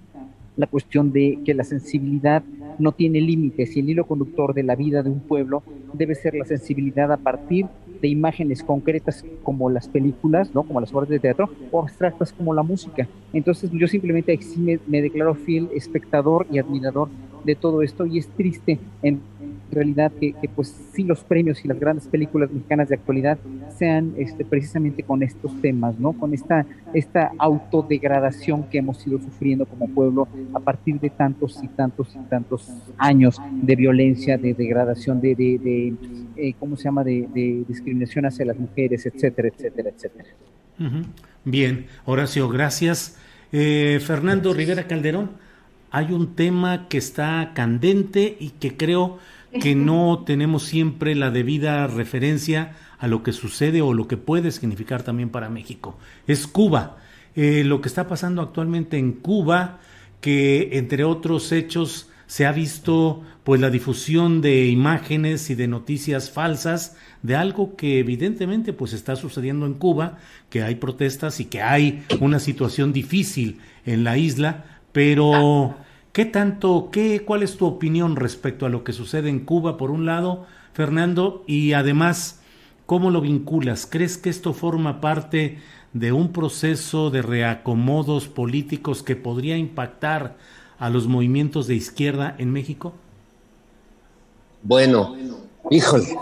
[0.57, 2.43] la cuestión de que la sensibilidad
[2.79, 6.35] no tiene límites y el hilo conductor de la vida de un pueblo debe ser
[6.35, 7.67] la sensibilidad a partir
[8.01, 10.63] de imágenes concretas como las películas, ¿no?
[10.63, 13.09] Como las obras de teatro, o abstractas como la música.
[13.33, 14.39] Entonces yo simplemente
[14.87, 17.09] me, declaro fiel espectador y admirador
[17.45, 19.21] de todo esto y es triste en
[19.71, 23.39] realidad que, pues sí los premios y las grandes películas mexicanas de actualidad
[23.77, 26.13] sean este, precisamente con estos temas, ¿no?
[26.13, 31.69] Con esta, esta autodegradación que hemos ido sufriendo como pueblo a partir de tantos y
[31.69, 32.69] tantos y tantos
[32.99, 35.95] años de violencia, de degradación, de, de,
[36.37, 40.29] eh, ¿cómo se llama?, de, discriminación hacia las mujeres, etcétera, etcétera, etcétera.
[41.45, 43.19] Bien, Horacio, gracias.
[43.53, 45.31] Eh, Fernando Rivera Calderón,
[45.91, 49.19] hay un tema que está candente y que creo
[49.61, 54.51] que no tenemos siempre la debida referencia a lo que sucede o lo que puede
[54.51, 55.99] significar también para México.
[56.27, 56.99] Es Cuba.
[57.35, 59.81] Eh, lo que está pasando actualmente en Cuba,
[60.21, 66.31] que entre otros hechos se ha visto pues la difusión de imágenes y de noticias
[66.31, 70.19] falsas de algo que evidentemente pues está sucediendo en Cuba,
[70.49, 75.75] que hay protestas y que hay una situación difícil en la isla, pero
[76.13, 79.91] ¿qué tanto, qué, cuál es tu opinión respecto a lo que sucede en Cuba por
[79.91, 82.41] un lado, Fernando, y además
[82.87, 83.87] cómo lo vinculas?
[83.89, 85.59] ¿Crees que esto forma parte
[85.93, 90.37] de un proceso de reacomodos políticos que podría impactar
[90.79, 92.93] a los movimientos de izquierda en México?
[94.63, 95.17] Bueno,
[95.71, 96.17] híjole,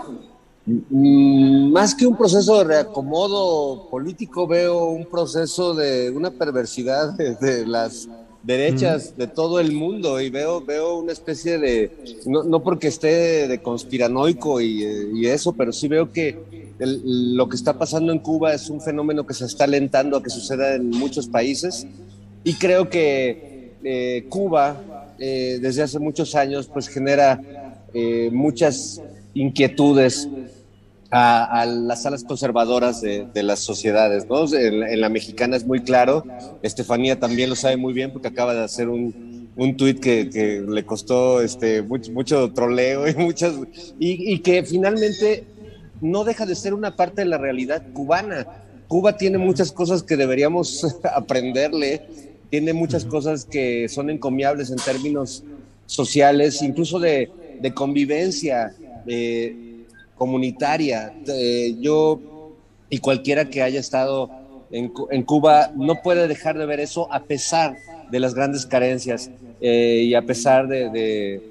[0.65, 7.65] mm, más que un proceso de reacomodo político, veo un proceso de una perversidad de,
[7.65, 8.07] las
[8.43, 11.91] derechas de todo el mundo y veo, veo una especie de,
[12.25, 16.37] no, porque esté de conspiranoico y, eso, pero sí veo que
[16.79, 20.29] lo que está pasando en Cuba es un fenómeno que se está alentando a que
[20.29, 21.85] suceda en muchos países.
[22.43, 27.41] Y creo que eh, Cuba eh, desde hace muchos años pues genera
[27.93, 29.01] eh, muchas
[29.33, 30.29] inquietudes
[31.11, 34.45] a, las salas conservadoras de, las sociedades, ¿no?
[34.53, 36.23] En, la mexicana es muy claro,
[36.61, 40.85] Estefanía también lo sabe muy bien porque acaba de hacer un, un tuit que, le
[40.85, 43.55] costó este, mucho, mucho troleo y muchas,
[43.99, 45.45] y, y que finalmente
[46.01, 48.47] no deja de ser una parte de la realidad cubana.
[48.87, 52.01] Cuba tiene muchas cosas que deberíamos aprenderle
[52.49, 55.43] tiene muchas cosas que son encomiables en términos
[55.85, 57.31] sociales, incluso de,
[57.73, 58.73] convivencia
[60.19, 61.13] comunitaria.
[61.79, 62.19] yo
[62.91, 64.29] y cualquiera que haya estado
[64.71, 67.75] en, Cuba no puede dejar de ver eso a pesar
[68.11, 71.41] de las grandes carencias eh, y a pesar de,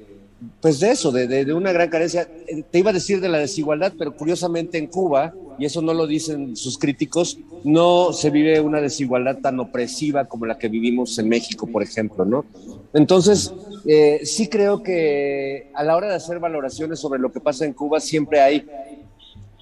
[0.60, 2.28] pues de eso, de, una gran carencia.
[2.70, 6.06] Te iba a decir de la desigualdad, pero curiosamente en Cuba, y eso no lo
[6.06, 11.28] dicen sus críticos, no se vive una desigualdad tan opresiva como la que vivimos en
[11.28, 12.44] México, por ejemplo, ¿no?
[12.92, 13.52] Entonces,
[13.86, 17.72] eh, sí creo que a la hora de hacer valoraciones sobre lo que pasa en
[17.72, 18.64] Cuba, siempre hay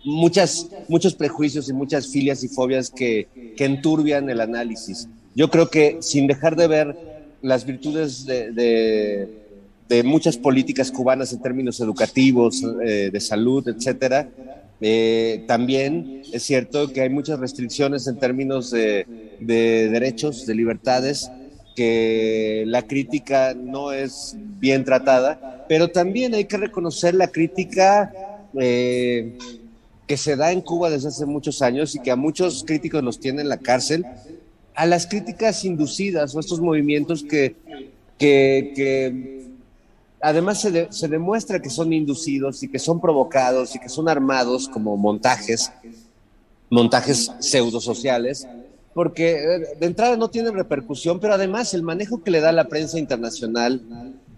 [0.05, 5.09] muchas, muchos prejuicios y muchas filias y fobias que, que enturbian el análisis.
[5.35, 6.97] Yo creo que sin dejar de ver
[7.43, 9.29] las virtudes de,
[9.89, 14.29] de, muchas políticas cubanas en términos educativos, eh, de salud, etcétera,
[14.81, 19.07] eh, también es cierto que hay muchas restricciones en términos de,
[19.41, 21.31] derechos, de libertades,
[21.77, 28.13] que la crítica no es bien tratada, pero también hay que reconocer la crítica
[28.59, 29.39] eh,
[30.09, 33.21] que se da en Cuba desde hace muchos años y que a muchos críticos los
[33.21, 34.05] tiene en la cárcel,
[34.75, 37.55] a las críticas inducidas o estos movimientos que,
[38.19, 39.37] que
[40.21, 44.97] además se, demuestra que son inducidos y que son provocados y que son armados como
[44.97, 45.71] montajes,
[46.71, 48.47] montajes pseudosociales,
[48.97, 52.67] porque eh, de entrada no tienen repercusión, pero además el manejo que le da la
[52.67, 53.83] prensa internacional,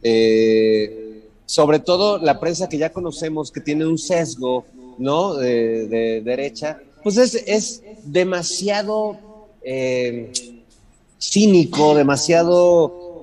[0.03, 4.65] eh, sobre todo la prensa que ya conocemos, que tiene un sesgo
[4.99, 5.35] ¿no?
[5.35, 9.17] de, derecha, pues es, demasiado
[9.63, 10.33] eh,
[11.21, 13.21] cínico, demasiado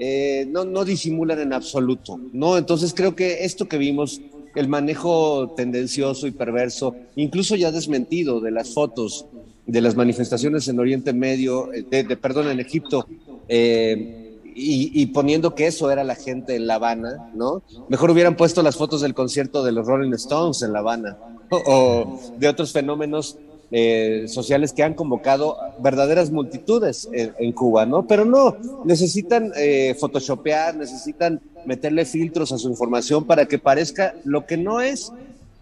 [0.48, 2.58] no, no disimulan en absoluto, ¿no?
[2.58, 4.22] Entonces creo que esto que vimos,
[4.56, 9.26] el manejo tendencioso y perverso, incluso ya desmentido de las fotos
[9.66, 13.08] de las manifestaciones en Oriente Medio, eh, de, perdón, en Egipto,
[13.48, 14.22] eh,
[14.58, 17.62] y, poniendo que eso era la gente en La Habana, ¿no?
[17.90, 21.18] Mejor hubieran puesto las fotos del concierto de los Rolling Stones en La Habana,
[21.52, 23.38] o de otros fenómenos
[23.72, 28.08] eh, sociales que han convocado verdaderas multitudes en, Cuba, ¿no?
[28.08, 28.56] Pero no,
[28.86, 34.82] necesitan eh, photoshopear, necesitan meterle filtros a su información para que parezca lo que no
[34.82, 35.12] es.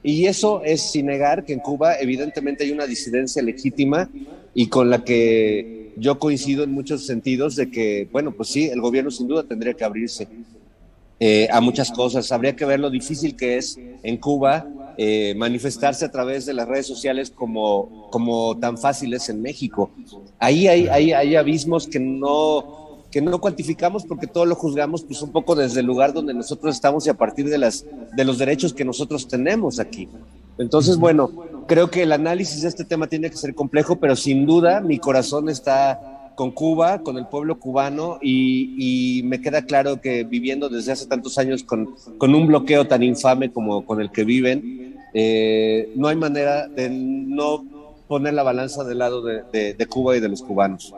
[0.04, 4.10] Y eso es sin negar que en Cuba evidentemente hay una disidencia legítima
[4.54, 8.82] y con la que yo coincido en muchos sentidos de que, bueno, pues sí, el
[8.82, 10.28] gobierno sin duda tendría que abrirse
[11.20, 12.32] eh, a muchas cosas.
[12.32, 16.68] Habría que ver lo difícil que es en Cuba eh, manifestarse a través de las
[16.68, 19.89] redes sociales como, como tan fáciles en México.
[20.38, 22.83] Ahí hay, hay, hay abismos que no,
[23.14, 26.74] que no cuantificamos porque todo lo juzgamos pues un poco desde el lugar donde nosotros
[26.74, 27.86] estamos y a partir de, las,
[28.18, 30.09] de los derechos que nosotros tenemos aquí.
[30.57, 31.30] Entonces, bueno,
[31.68, 34.97] creo que el análisis de este tema tiene que ser complejo, pero sin duda mi
[34.97, 40.93] corazón está con Cuba, con el pueblo cubano y, me queda claro que viviendo desde
[40.93, 45.93] hace tantos años con, con un bloqueo tan infame como con el que viven, eh,
[45.95, 47.64] no hay manera de no
[48.07, 50.95] poner la balanza del lado de, de Cuba y de los cubanos.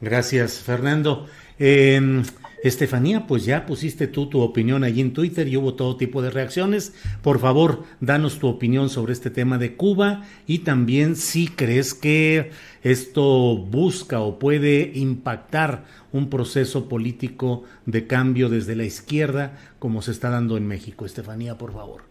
[0.00, 1.26] Gracias, Fernando.
[1.58, 2.22] Eh,
[2.62, 6.30] Estefanía, pues ya pusiste tú tu opinión allí en Twitter y hubo todo tipo de
[6.30, 6.92] reacciones.
[7.22, 12.50] Por favor, danos tu opinión sobre este tema de Cuba y también si crees que
[12.82, 20.10] esto busca o puede impactar un proceso político de cambio desde la izquierda como se
[20.10, 21.06] está dando en México.
[21.06, 22.02] Estefanía, por favor.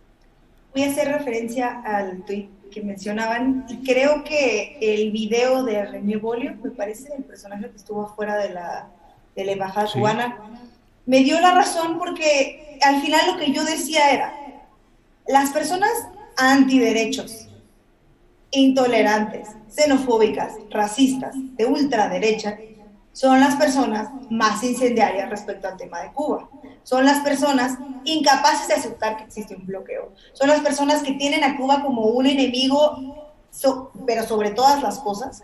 [0.74, 2.24] Voy a hacer referencia al
[2.70, 7.78] que mencionaban y creo que el video de René Bolio, me parece, el personaje que
[7.78, 8.90] estuvo afuera de la
[9.38, 10.38] de la embajada cubana,
[11.06, 14.34] me dio la razón porque al final lo que yo decía era,
[15.28, 15.92] las personas
[16.36, 17.48] antiderechos,
[18.52, 22.58] intolerantes, xenofóbicas, racistas, de ultraderecha,
[23.18, 26.48] son las personas más incendiarias respecto al tema de Cuba.
[26.84, 30.14] Son las personas incapaces de aceptar que existe un bloqueo.
[30.34, 33.42] Son las personas que tienen a Cuba como un enemigo,
[34.06, 35.42] pero sobre todas las cosas.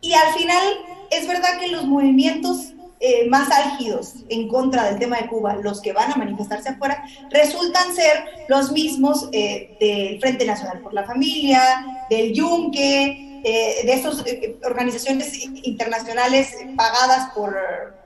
[0.00, 0.62] Y al final
[1.10, 5.80] es verdad que los movimientos eh, más álgidos en contra del tema de Cuba, los
[5.80, 11.02] que van a manifestarse afuera, resultan ser los mismos eh, del Frente Nacional por la
[11.02, 14.24] Familia, del Yunque, eh, de estas
[14.64, 17.56] organizaciones internacionales pagadas por,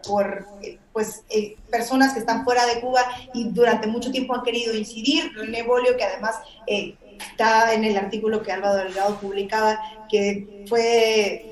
[0.07, 0.47] por
[0.93, 1.23] pues,
[1.71, 3.03] personas que están fuera de Cuba
[3.35, 5.33] y durante mucho tiempo han querido incidir.
[5.35, 9.79] René Bolio, que además está en el artículo que Álvaro Delgado publicaba,
[10.09, 11.49] que fue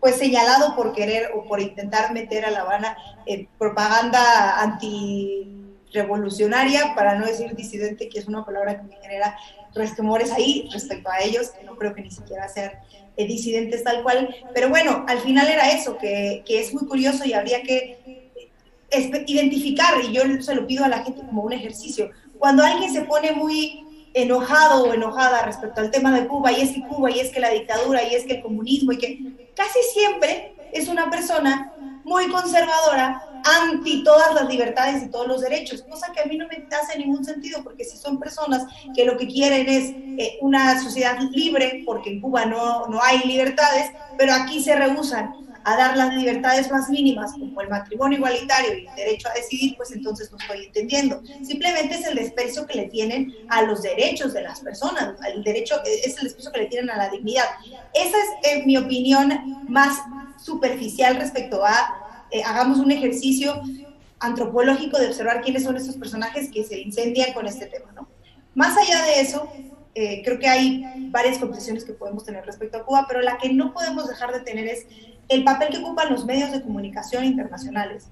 [0.00, 2.96] pues señalado por querer o por intentar meter a La Habana
[3.26, 9.36] eh, propaganda antirrevolucionaria, para no decir disidente, que es una palabra que me genera
[9.78, 12.72] resquemores ahí respecto a ellos, que no creo que ni siquiera sean
[13.16, 14.34] eh, disidentes tal cual.
[14.52, 17.98] Pero bueno, al final era eso, que, que es muy curioso y habría que
[19.26, 23.02] identificar, y yo se lo pido a la gente como un ejercicio, cuando alguien se
[23.02, 27.20] pone muy enojado o enojada respecto al tema de Cuba, y es que Cuba, y
[27.20, 29.18] es que la dictadura, y es que el comunismo, y que
[29.54, 31.72] casi siempre es una persona
[32.04, 36.46] muy conservadora, anti todas las libertades y todos los derechos, cosa que a mí no
[36.48, 38.64] me hace ningún sentido, porque si son personas
[38.94, 43.20] que lo que quieren es eh, una sociedad libre, porque en Cuba no, no hay
[43.20, 48.78] libertades, pero aquí se rehusan a dar las libertades más mínimas, como el matrimonio igualitario
[48.78, 51.22] y el derecho a decidir, pues entonces no estoy entendiendo.
[51.42, 55.76] Simplemente es el desprecio que le tienen a los derechos de las personas, el derecho,
[55.84, 57.44] es el desprecio que le tienen a la dignidad.
[57.92, 59.98] Esa es eh, mi opinión más
[60.42, 63.62] superficial respecto a, eh, hagamos un ejercicio
[64.20, 68.08] antropológico de observar quiénes son estos personajes que se incendian con este tema, ¿no?
[68.54, 69.48] Más allá de eso,
[69.94, 73.52] eh, creo que hay varias conclusiones que podemos tener respecto a Cuba, pero la que
[73.52, 74.86] no podemos dejar de tener es
[75.28, 78.08] el papel que ocupan los medios de comunicación internacionales,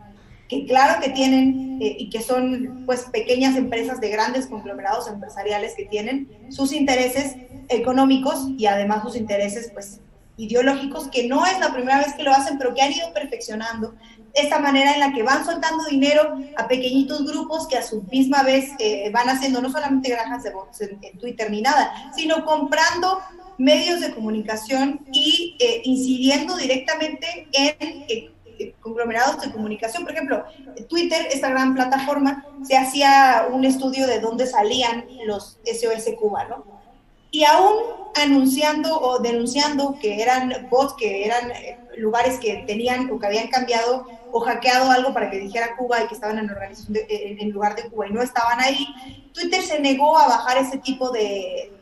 [0.49, 5.75] que claro que tienen eh, y que son pues pequeñas empresas de grandes conglomerados empresariales
[5.77, 7.37] que tienen sus intereses
[7.69, 10.01] económicos y además sus intereses pues
[10.37, 13.95] ideológicos, que no es la primera vez que lo hacen, pero que han ido perfeccionando
[14.37, 18.43] esta manera en la que van soltando dinero a pequeñitos grupos que a su misma
[18.43, 23.21] vez eh, van haciendo no solamente granjas de bots en, Twitter ni nada, sino comprando
[23.57, 30.05] medios de comunicación y eh, incidiendo directamente en eh, conglomerados de comunicación.
[30.05, 30.45] Por ejemplo,
[30.89, 36.77] Twitter, esta gran plataforma, se hacía un estudio de dónde salían los SOS Cuba, ¿no?
[37.37, 37.77] Y aún
[38.15, 43.49] anunciando o denunciando que eran bots, que eran eh, lugares que tenían o que habían
[43.49, 47.51] cambiado o hackeado algo para que dijera Cuba y que estaban en organización eh, en
[47.51, 48.87] lugar de Cuba y no estaban ahí,
[49.35, 51.73] Twitter se negó a bajar ese tipo de,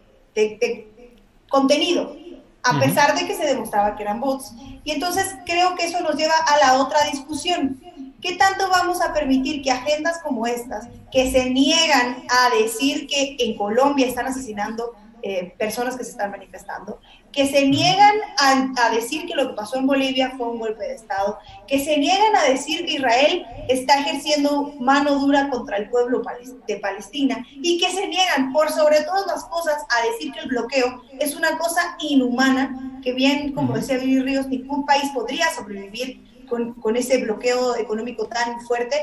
[1.48, 2.16] contenido,
[2.64, 4.54] a pesar de que se demostraba que eran bots.
[4.82, 7.80] Y entonces creo que eso nos lleva a la otra discusión.
[8.20, 13.36] ¿Qué tanto vamos a permitir que agendas como estas, que se niegan a decir que
[13.38, 14.96] en Colombia están asesinando
[15.26, 17.00] eh, personas que se están manifestando,
[17.32, 20.96] que se niegan a, decir que lo que pasó en Bolivia fue un golpe de
[20.96, 26.22] Estado, que se niegan a decir que Israel está ejerciendo mano dura contra el pueblo
[26.66, 30.48] de Palestina y que se niegan, por sobre todas las cosas, a decir que el
[30.48, 36.33] bloqueo es una cosa inhumana, que bien, como decía Luis Ríos, ningún país podría sobrevivir
[36.48, 38.96] con, con ese bloqueo económico tan fuerte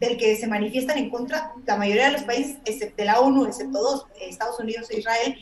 [0.00, 3.78] del que se manifiestan en contra la mayoría de los países, excepto la ONU, excepto
[3.80, 5.38] dos, Estados Unidos e Israel,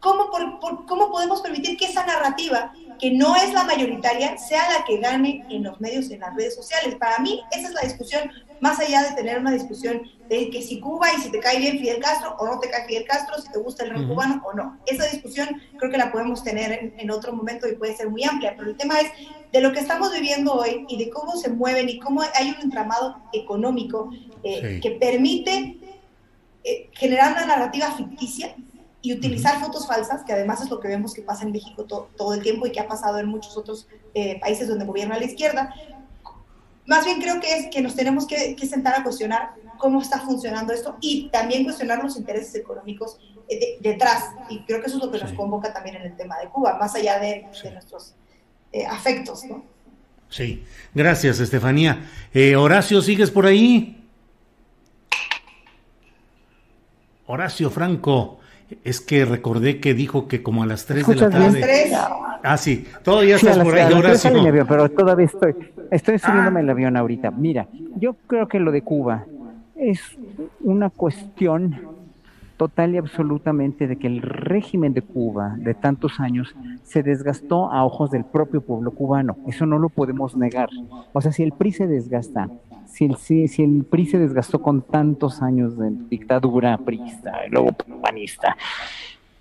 [0.00, 4.84] ¿cómo, por, ¿cómo podemos permitir que esa narrativa, que no es la mayoritaria, sea la
[4.84, 6.94] que gane en los medios, en las redes sociales?
[6.96, 8.30] Para mí, esa es la discusión,
[8.60, 11.78] más allá de tener una discusión de que si Cuba y si te cae bien
[11.78, 14.52] Fidel Castro o no te cae Fidel Castro, si te gusta el rock cubano o
[14.54, 14.78] no.
[14.86, 15.48] Esa discusión
[15.78, 18.76] creo que la podemos tener en, otro momento y puede ser muy amplia, pero el
[18.76, 19.10] tema es
[19.52, 22.60] de lo que estamos viviendo hoy y de cómo se mueven y cómo hay un
[22.62, 24.10] entramado económico
[24.42, 25.78] eh, que permite
[26.64, 28.54] eh, generar una narrativa ficticia
[29.00, 32.34] y utilizar fotos falsas, que además es lo que vemos que pasa en México todo
[32.34, 35.74] el tiempo y que ha pasado en muchos otros eh, países donde gobierna la izquierda.
[36.88, 40.72] Más bien creo que es que nos tenemos que, sentar a cuestionar cómo está funcionando
[40.72, 44.30] esto y también cuestionar los intereses económicos eh, detrás.
[44.48, 46.78] Y creo que eso es lo que nos convoca también en el tema de Cuba,
[46.80, 48.14] más allá de, nuestros
[48.72, 49.44] eh, afectos.
[49.44, 49.62] ¿no?
[50.30, 50.64] Sí,
[50.94, 52.08] gracias Estefanía.
[52.56, 54.02] Horacio, ¿sigues por ahí?
[57.26, 58.38] Horacio Franco.
[58.82, 61.92] Es que recordé que dijo que como a las 3 de la tarde.
[62.42, 64.66] Ah, sí, todavía estás por ahí, Horacio.
[64.66, 65.54] pero todavía estoy,
[65.90, 67.30] estoy subiéndome el avión ahorita.
[67.30, 67.66] Mira,
[67.96, 69.24] yo creo que lo de Cuba
[69.76, 70.18] es
[70.60, 71.98] una cuestión
[72.58, 77.84] total y absolutamente de que el régimen de Cuba de tantos años se desgastó a
[77.84, 79.36] ojos del propio pueblo cubano.
[79.46, 80.68] Eso no lo podemos negar.
[81.12, 82.50] O sea, si el PRI se desgasta,
[82.86, 87.70] si el, si, el PRI se desgastó con tantos años de dictadura priista y luego
[88.02, 88.56] panista,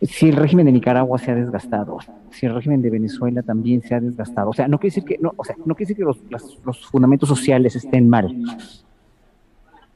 [0.02, 1.98] si el régimen de Nicaragua se ha desgastado,
[2.30, 5.18] si el régimen de Venezuela también se ha desgastado, o sea, no quiere decir que,
[5.20, 6.20] no, o sea, no quiere decir que los,
[6.66, 8.36] los fundamentos sociales estén mal,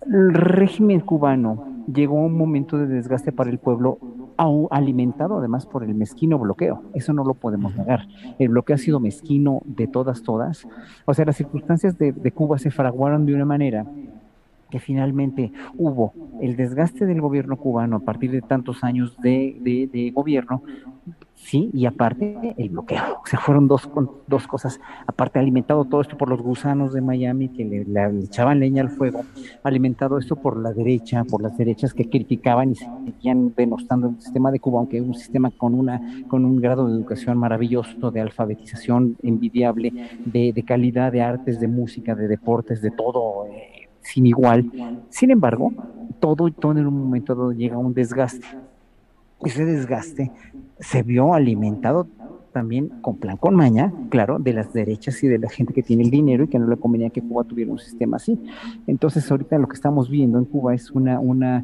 [0.07, 3.99] el régimen cubano llegó a un momento de desgaste para el pueblo,
[4.71, 6.81] alimentado además por el mezquino bloqueo.
[6.93, 8.07] Eso no lo podemos negar.
[8.39, 10.67] El bloqueo ha sido mezquino de todas, todas.
[11.05, 13.85] O sea, las circunstancias de, Cuba se fraguaron de una manera
[14.71, 20.09] que finalmente hubo el desgaste del gobierno cubano a partir de tantos años de, de
[20.09, 20.63] gobierno,
[21.41, 23.21] sí, y aparte el bloqueo.
[23.23, 23.89] O sea, fueron dos,
[24.27, 24.79] dos cosas.
[25.07, 27.85] Aparte, alimentado todo esto por los gusanos de Miami que le,
[28.23, 29.23] echaban leña al fuego,
[29.63, 34.51] alimentado esto por la derecha, por las derechas que criticaban y seguían denostando el sistema
[34.51, 38.21] de Cuba, aunque es un sistema con, una, con un grado de educación maravilloso, de
[38.21, 39.91] alfabetización envidiable,
[40.25, 43.47] de, calidad de artes, de música, de deportes, de todo.
[43.47, 43.70] Eh,
[44.01, 44.67] sin igual.
[45.09, 45.73] Sin embargo,
[46.19, 48.47] todo, todo en un momento dado llega a un desgaste.
[49.43, 50.31] Ese desgaste
[50.79, 52.09] se vio alimentado
[52.51, 56.03] también con plan con maña, claro, de las derechas y de la gente que tiene
[56.03, 58.39] el dinero y que no le convenía que Cuba tuviera un sistema así.
[58.87, 61.63] Entonces ahorita lo que estamos viendo en Cuba es una, una,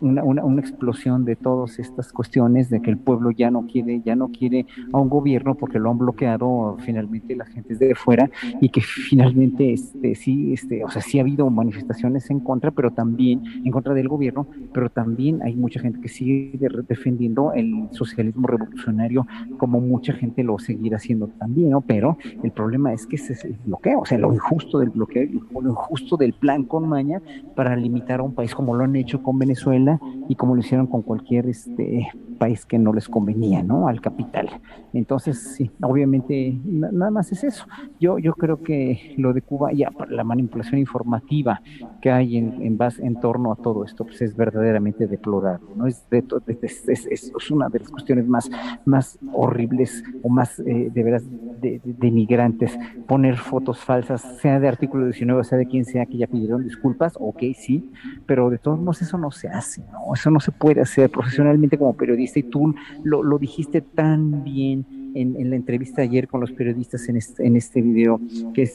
[0.00, 4.16] una, una, explosión de todas estas cuestiones de que el pueblo ya no quiere, ya
[4.16, 8.30] no quiere a un gobierno porque lo han bloqueado finalmente la gente de fuera
[8.60, 12.92] y que finalmente este, sí, este, o sea, sí ha habido manifestaciones en contra, pero
[12.92, 16.58] también en contra del gobierno, pero también hay mucha gente que sigue
[16.88, 19.26] defendiendo el socialismo revolucionario
[19.58, 21.72] como mucha gente lo seguirá haciendo también.
[21.86, 25.28] Pero el problema es que ese es el bloqueo, o sea, lo injusto del bloqueo,
[25.60, 27.20] lo injusto del plan con Maña
[27.54, 30.86] para limitar a un país como lo han hecho con Venezuela y como lo hicieron
[30.86, 32.08] con cualquier este
[32.38, 33.88] país que no les convenía, ¿no?
[33.88, 34.48] Al capital.
[34.92, 37.66] Entonces, sí, obviamente nada más es eso.
[38.00, 41.60] Yo, yo creo que lo de Cuba, ya la manipulación informativa
[42.00, 45.86] que hay en, en base en torno a todo esto, pues es verdaderamente deplorable, ¿no?
[45.86, 46.24] Es, de,
[46.62, 48.50] es, es, es, una de las cuestiones más,
[48.84, 51.24] más horribles o más eh, de veras
[51.60, 56.26] de, migrantes, poner fotos falsas, sea de artículo 19, sea de quien sea que ya
[56.26, 57.90] pidieron disculpas, ok, sí,
[58.26, 60.14] pero de todos modos eso no se hace, ¿no?
[60.14, 64.86] Eso no se puede hacer profesionalmente como periodista y tú lo, lo dijiste tan bien
[65.16, 68.20] en, la entrevista ayer con los periodistas en este, en este video
[68.54, 68.70] que,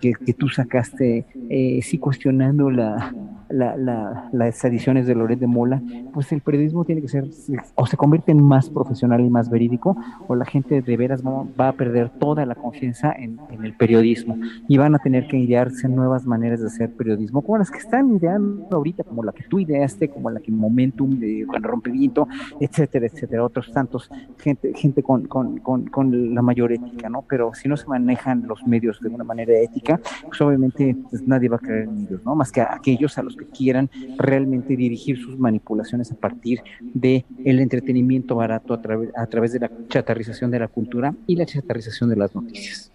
[0.00, 3.14] que, tú sacaste, eh, sí cuestionando la,
[3.48, 5.82] la, las ediciones de Loret de Mola,
[6.12, 7.28] pues el periodismo tiene que ser,
[7.74, 11.68] o se convierte en más profesional y más verídico, o la gente de veras va,
[11.68, 14.36] a perder toda la confianza en, el periodismo
[14.68, 18.14] y van a tener que idearse nuevas maneras de hacer periodismo, como las que están
[18.16, 22.28] ideando ahorita, como la que tú ideaste, como la que Momentum de Juan Rompimiento,
[22.60, 27.22] etcétera, etcétera, otros tantos, gente, gente con, con, con, con, la mayor ética, ¿no?
[27.28, 31.48] Pero si no se manejan los medios de una manera ética, pues obviamente pues nadie
[31.48, 32.34] va a creer en ellos, ¿no?
[32.34, 37.60] Más que aquellos a los que quieran realmente dirigir sus manipulaciones a partir de el
[37.60, 42.10] entretenimiento barato a, través a través de la chatarrización de la cultura y la chatarrización
[42.10, 42.92] de las noticias.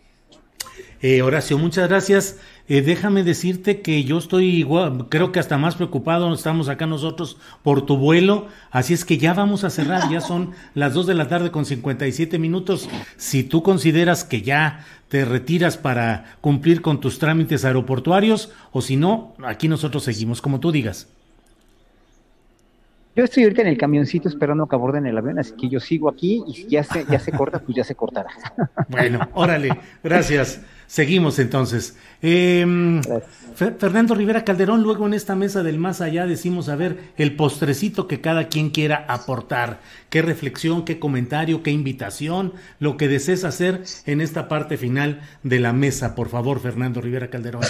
[1.01, 2.37] Eh, Horacio, muchas gracias.
[2.67, 7.37] Eh, déjame decirte que yo estoy igual, creo que hasta más preocupado, estamos acá nosotros
[7.63, 11.15] por tu vuelo, así es que ya vamos a cerrar, ya son las 2 de
[11.15, 12.87] la tarde con 57 minutos.
[13.17, 18.95] Si tú consideras que ya te retiras para cumplir con tus trámites aeroportuarios o si
[18.95, 21.07] no, aquí nosotros seguimos, como tú digas.
[23.15, 26.09] Yo estoy ahorita en el camioncito esperando que aborden el avión, así que yo sigo
[26.09, 28.29] aquí y si ya se, ya se corta, pues ya se cortará.
[28.87, 30.61] Bueno, órale, gracias.
[30.91, 31.97] Seguimos entonces.
[32.21, 32.65] Eh,
[33.55, 38.07] Fernando Rivera Calderón, luego en esta mesa del más allá decimos a ver el postrecito
[38.07, 39.79] que cada quien quiera aportar.
[40.09, 45.59] Qué reflexión, qué comentario, qué invitación, lo que desees hacer en esta parte final de
[45.59, 46.13] la mesa.
[46.13, 47.63] Por favor, Fernando Rivera Calderón.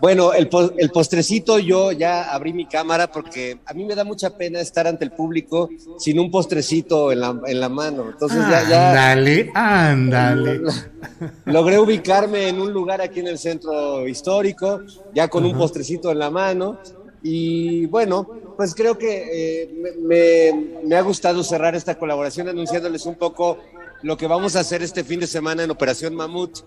[0.00, 4.36] Bueno, el, el, postrecito yo ya abrí mi cámara porque a mí me da mucha
[4.36, 5.68] pena estar ante el público
[5.98, 8.06] sin un postrecito en la, en la mano.
[8.10, 8.90] Entonces ya, ya.
[8.90, 10.60] Ándale, ándale.
[11.44, 14.80] Logré ubicarme en un lugar aquí en el centro histórico,
[15.14, 16.78] ya con un postrecito en la mano.
[17.22, 23.14] Y bueno, pues creo que eh, me, me ha gustado cerrar esta colaboración anunciándoles un
[23.14, 23.58] poco
[24.02, 26.58] lo que vamos a hacer este fin de semana en Operación Mamut.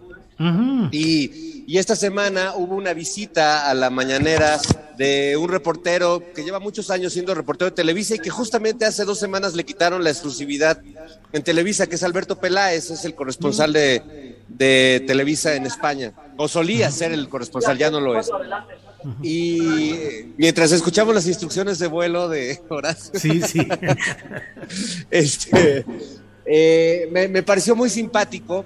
[0.91, 4.59] Y, y, esta semana hubo una visita a la mañanera
[4.97, 9.05] de un reportero que lleva muchos años siendo reportero de Televisa y que justamente hace
[9.05, 10.81] dos semanas le quitaron la exclusividad
[11.33, 16.47] en Televisa, que es Alberto Peláez, es el corresponsal de, de Televisa en España, o
[16.47, 18.29] solía ser el corresponsal, ya no lo es.
[19.21, 23.67] Y mientras escuchamos las instrucciones de vuelo de Horacio, sí, sí.
[25.11, 25.85] este,
[26.45, 28.65] eh, me, me, pareció muy simpático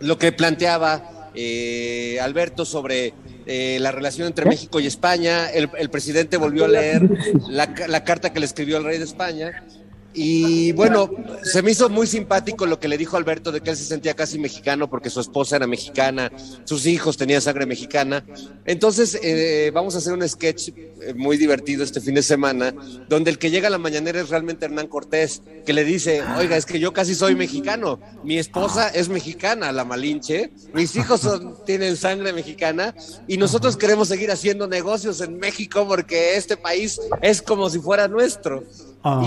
[0.00, 3.14] lo que planteaba eh, Alberto sobre
[3.46, 5.50] eh, la relación entre México y España.
[5.50, 7.02] El, el presidente volvió a leer
[7.48, 9.64] la, la, carta que le escribió el rey de España.
[10.12, 11.08] Y bueno,
[11.42, 14.14] se me hizo muy simpático lo que le dijo Alberto de que él se sentía
[14.14, 16.32] casi mexicano porque su esposa era mexicana,
[16.64, 18.24] sus hijos tenían sangre mexicana.
[18.64, 20.70] Entonces, eh, vamos a hacer un sketch
[21.14, 22.74] muy divertido este fin de semana,
[23.08, 26.56] donde el que llega a la mañanera es realmente Hernán Cortés, que le dice, oiga,
[26.56, 31.20] es que yo casi soy mexicano, mi esposa es mexicana, la Malinche, mis hijos
[31.66, 32.94] tienen sangre mexicana
[33.26, 38.08] y nosotros queremos seguir haciendo negocios en México porque este país es como si fuera
[38.08, 38.64] nuestro.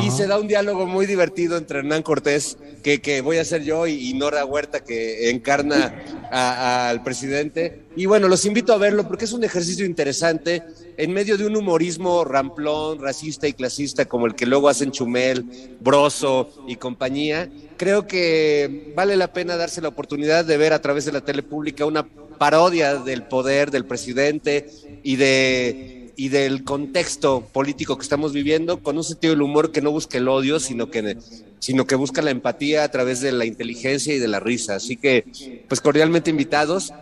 [0.04, 3.64] Y se da un diálogo muy divertido entre Hernán Cortés, que, que voy a ser
[3.64, 5.96] yo, y, Nora Huerta, que encarna
[6.30, 7.82] al presidente.
[7.96, 10.62] Y bueno, los invito a verlo porque es un ejercicio interesante
[10.96, 15.46] en medio de un humorismo ramplón, racista y clasista como el que luego hacen Chumel,
[15.80, 17.50] Broso y compañía.
[17.78, 21.42] Creo que vale la pena darse la oportunidad de ver a través de la tele
[21.42, 22.06] pública una
[22.38, 24.70] parodia del poder del presidente
[25.02, 29.82] y de y del contexto político que estamos viviendo con un sentido del humor que
[29.82, 31.18] no busca el odio, sino que,
[31.60, 34.76] sino que busca la empatía a través de la inteligencia y de la risa.
[34.76, 36.94] Así que, pues cordialmente invitados.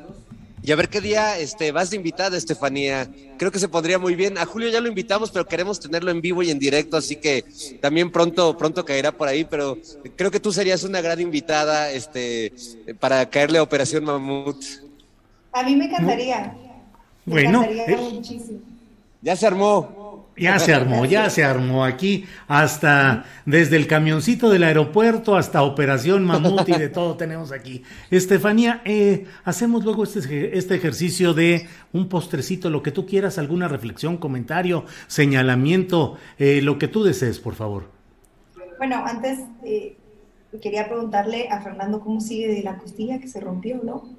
[0.64, 3.10] Y a ver qué día este, vas de invitada, Estefanía.
[3.38, 4.38] Creo que se pondría muy bien.
[4.38, 7.44] A Julio ya lo invitamos, pero queremos tenerlo en vivo y en directo, así que
[7.82, 9.44] también pronto, pronto caerá por ahí.
[9.44, 9.80] Pero
[10.16, 12.54] creo que tú serías una gran invitada este,
[13.00, 14.64] para caerle a Operación Mamut.
[15.52, 16.56] A mí me encantaría.
[17.26, 18.71] Me bueno, encantaría eh, muchísimo.
[19.22, 20.02] Ya se armó.
[20.38, 26.24] Ya se armó, ya se armó aquí, hasta desde el camioncito del aeropuerto hasta Operación
[26.24, 27.84] Mamut y de todo tenemos aquí.
[28.10, 33.68] Estefanía, eh, hacemos luego este, este ejercicio de un postrecito, lo que tú quieras, alguna
[33.68, 37.92] reflexión, comentario, señalamiento, eh, lo que tú desees, por favor.
[38.78, 39.98] Bueno, antes eh,
[40.62, 44.10] quería preguntarle a Fernando cómo sigue de la costilla que se rompió, ¿no?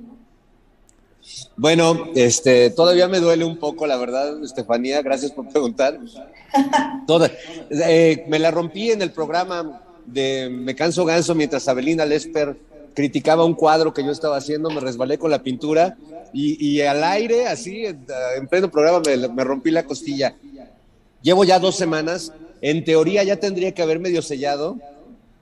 [1.56, 5.98] Bueno, este, todavía me duele un poco, la verdad, Estefanía, gracias por preguntar.
[7.70, 12.56] Eh, me la rompí en el programa de Me canso ganso mientras Abelina Lesper
[12.94, 15.96] criticaba un cuadro que yo estaba haciendo, me resbalé con la pintura
[16.34, 18.06] y, al aire, así, en,
[18.36, 20.34] en pleno programa, me, me, rompí la costilla.
[21.20, 24.78] Llevo ya dos semanas, en teoría ya tendría que haber medio sellado,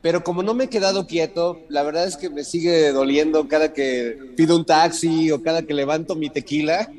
[0.02, 3.72] pero como no me he quedado quieto, la verdad es que me sigue doliendo cada
[3.72, 6.90] que pido un taxi o cada que levanto mi tequila.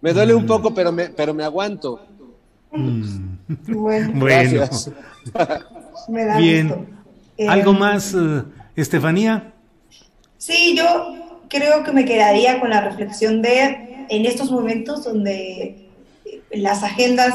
[0.00, 2.00] Me duele un poco, pero me, pero me aguanto.
[2.72, 3.32] Mm.
[3.68, 4.68] Bueno, bueno.
[6.08, 6.68] me da bien.
[6.68, 6.86] gusto.
[7.48, 9.52] ¿Algo Eh, más, uh, Estefanía?
[10.38, 10.84] Sí, yo
[11.48, 15.88] creo que me quedaría con la reflexión de en estos momentos donde
[16.50, 17.34] las agendas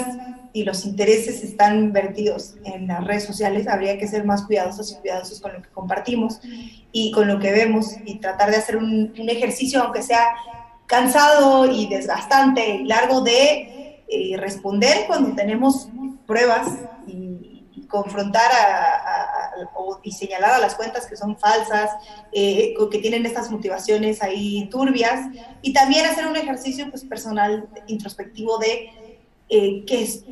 [0.57, 4.95] y los intereses están vertidos en las redes sociales, habría que ser más cuidadosos y
[4.95, 6.39] cuidadosos con lo que compartimos
[6.91, 10.33] y con lo que vemos y tratar de hacer un, ejercicio, aunque sea
[10.87, 15.89] cansado y desgastante y largo, de eh, responder cuando tenemos
[16.25, 16.67] pruebas
[17.05, 17.43] y,
[17.87, 21.91] confrontar a, a, o, y señalar a las cuentas que son falsas,
[22.33, 25.29] eh, que tienen estas motivaciones ahí turbias,
[25.61, 28.89] y también hacer un ejercicio pues, personal, introspectivo de
[29.49, 30.25] eh, qué es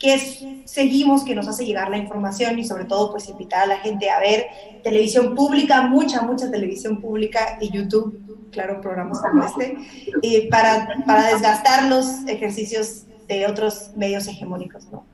[0.00, 0.18] que
[0.64, 4.08] seguimos, que nos hace llegar la información y sobre todo pues invitar a la gente
[4.08, 4.46] a ver
[4.82, 8.18] televisión pública, mucha, mucha televisión pública y YouTube,
[8.50, 9.76] claro, programas como este,
[10.22, 15.04] eh, para, para desgastar los ejercicios de otros medios hegemónicos, ¿no?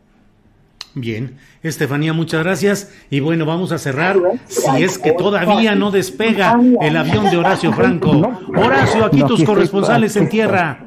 [0.94, 2.90] Bien, Estefanía, muchas gracias.
[3.10, 4.16] Y bueno, vamos a cerrar.
[4.46, 8.12] Si es que todavía no despega el avión de Horacio Franco.
[8.56, 10.86] Horacio, aquí tus corresponsales en tierra.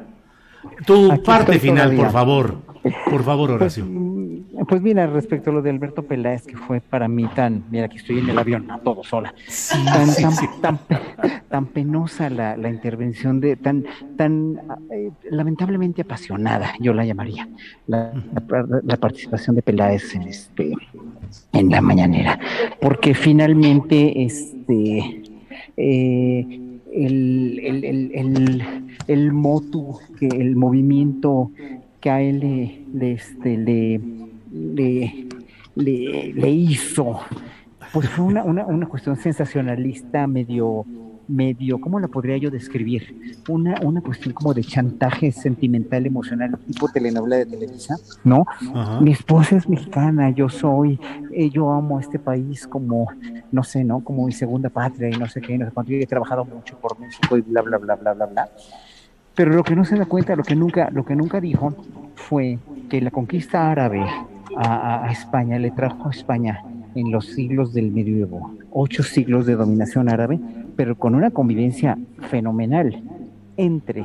[0.84, 2.69] Tu parte final, por favor.
[2.82, 3.86] Por favor, pues, Horacio.
[4.52, 7.86] Pues, pues, mira, respecto a lo de Alberto Peláez, que fue para mí tan, mira,
[7.86, 9.34] aquí estoy en el avión, a todo sola,
[10.62, 10.78] tan,
[11.48, 13.84] Tan, penosa la, intervención de, tan,
[14.16, 14.60] tan
[14.90, 17.48] eh, lamentablemente apasionada, yo la llamaría,
[17.86, 18.12] la,
[19.00, 20.72] participación de Peláez en este,
[21.52, 22.38] en la mañanera,
[22.80, 25.22] porque finalmente, este,
[25.76, 26.60] eh,
[26.92, 28.64] el, el, el,
[29.06, 31.50] el, motu, que el movimiento
[32.00, 34.00] que a él le, este, le,
[35.74, 37.20] le, hizo.
[37.92, 40.86] Pues fue una, una, una, cuestión sensacionalista, medio,
[41.28, 43.40] medio, ¿cómo la podría yo describir?
[43.48, 48.46] Una, una cuestión como de chantaje sentimental, emocional, tipo telenovela de Televisa, ¿no?
[49.00, 51.00] Mi esposa es mexicana, yo soy,
[51.32, 53.08] eh, yo amo este país como,
[53.50, 54.00] no sé, ¿no?
[54.04, 56.78] Como mi segunda patria y no sé qué, no sé cuánto, yo he trabajado mucho
[56.78, 58.50] por México y bla, bla, bla, bla, bla, bla.
[59.34, 61.74] Pero lo que no se da cuenta, lo que nunca, lo que nunca dijo
[62.14, 62.58] fue
[62.88, 64.04] que la conquista árabe
[64.56, 66.62] a, España le trajo a España
[66.94, 70.40] en los siglos del medievo, ocho siglos de dominación árabe,
[70.76, 71.96] pero con una convivencia
[72.28, 73.02] fenomenal
[73.56, 74.04] entre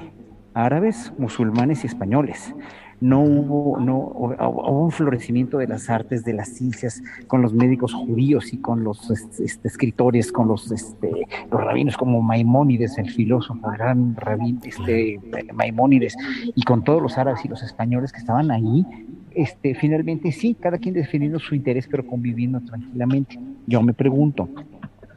[0.54, 2.54] árabes, musulmanes y españoles
[3.02, 7.94] no hubo, no, hubo un florecimiento de las artes, de las ciencias, con los médicos
[7.94, 13.70] judíos y con los este, escritores, con los, este, los rabinos como Maimónides, el filósofo,
[13.70, 15.20] el gran rabín este,
[15.54, 16.16] Maimónides,
[16.56, 18.86] y con todos los árabes y los españoles que estaban ahí,
[19.36, 23.38] este, finalmente sí, cada quien definiendo su interés, pero conviviendo tranquilamente.
[23.68, 24.48] Yo me pregunto,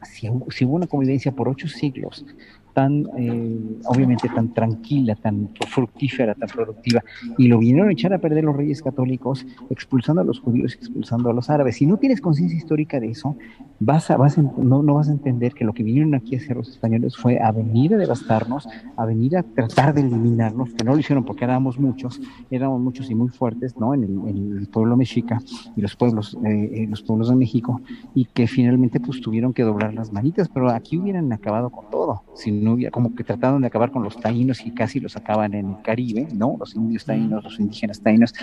[0.03, 2.25] si, si hubo una convivencia por ocho siglos
[2.73, 7.03] tan, eh, obviamente, tan tranquila, tan fructífera, tan productiva,
[7.37, 11.29] y lo vinieron a echar a perder los reyes católicos, expulsando a los judíos, expulsando
[11.29, 11.75] a los árabes.
[11.75, 13.35] Si no tienes conciencia histórica de eso,
[13.79, 16.57] vas a, vas no, no, vas a entender que lo que vinieron aquí a hacer
[16.57, 20.93] los españoles fue a venir a devastarnos, a venir a tratar de eliminarnos, que no
[20.93, 23.93] lo hicieron porque éramos muchos, éramos muchos y muy fuertes, ¿no?
[23.93, 25.41] En el, pueblo mexica
[25.75, 27.81] y los pueblos, eh, eh, los pueblos de México,
[28.13, 32.23] y que finalmente pues tuvieron que doblar las manitas, pero aquí hubieran acabado con todo,
[32.59, 35.69] no hubiera, como que trataron de acabar con los taínos y casi los acaban en
[35.69, 36.55] el Caribe, ¿no?
[36.59, 38.33] Los indios taínos, los indígenas taínos,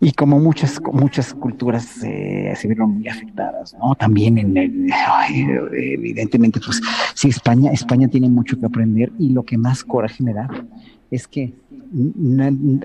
[0.00, 3.94] y como muchas muchas culturas eh, se vieron muy afectadas, ¿no?
[3.94, 4.90] También en el,
[5.72, 6.80] evidentemente, pues
[7.14, 10.48] sí, España, España tiene mucho que aprender y lo que más coraje me da
[11.14, 11.54] es que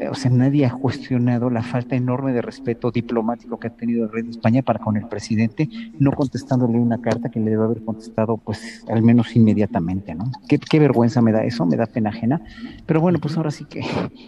[0.10, 4.12] o sea, nadie ha cuestionado la falta enorme de respeto diplomático que ha tenido el
[4.12, 5.68] rey de España para con el presidente,
[5.98, 10.32] no contestándole una carta que le debe haber contestado, pues, al menos inmediatamente, ¿no?
[10.48, 12.42] Qué, qué vergüenza me da eso, me da pena ajena.
[12.86, 13.82] Pero bueno, pues ahora sí que,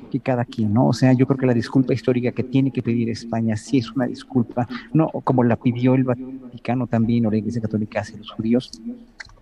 [0.10, 0.88] que cada quien, ¿no?
[0.88, 3.92] O sea, yo creo que la disculpa histórica que tiene que pedir España sí es
[3.92, 8.32] una disculpa, no como la pidió el Vaticano también, o la Iglesia Católica hacia los
[8.32, 8.72] judíos,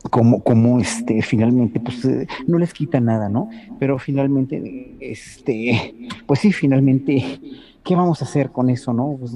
[0.10, 3.50] como, como este, finalmente, pues eh, no les quita nada, ¿no?
[3.80, 7.40] Pero finalmente, este, pues sí, finalmente,
[7.84, 9.18] ¿qué vamos a hacer con eso, no?
[9.20, 9.34] Pues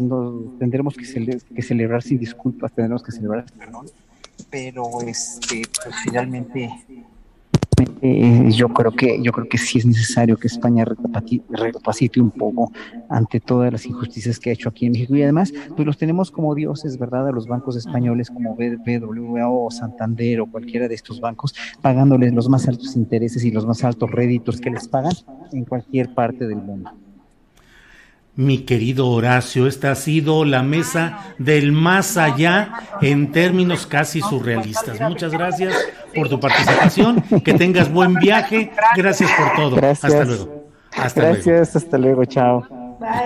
[0.60, 1.06] tendremos que,
[1.62, 3.88] celebrar sin disculpas, tendremos que celebrar perdón,
[4.50, 6.70] pero este, pues finalmente
[8.50, 10.86] yo creo que yo creo que sí es necesario que España
[11.50, 12.72] recapacite un poco
[13.10, 16.32] ante todas las injusticias que ha hecho aquí en México y además pues los tenemos
[16.32, 17.28] como dioses, ¿verdad?
[17.28, 22.50] A los bancos españoles como BBVA o Santander o cualquiera de estos bancos pagándoles los
[22.50, 25.14] más altos intereses y los más altos réditos que les pagan
[25.52, 26.92] en cualquier parte del mundo.
[28.36, 35.00] Mi querido Horacio, esta ha sido la mesa del más allá en términos casi surrealistas.
[35.02, 35.76] Muchas gracias
[36.16, 39.88] por tu participación, que tengas buen viaje, gracias por todo.
[39.88, 40.66] Hasta luego.
[40.98, 42.68] Hasta gracias, hasta luego, chao.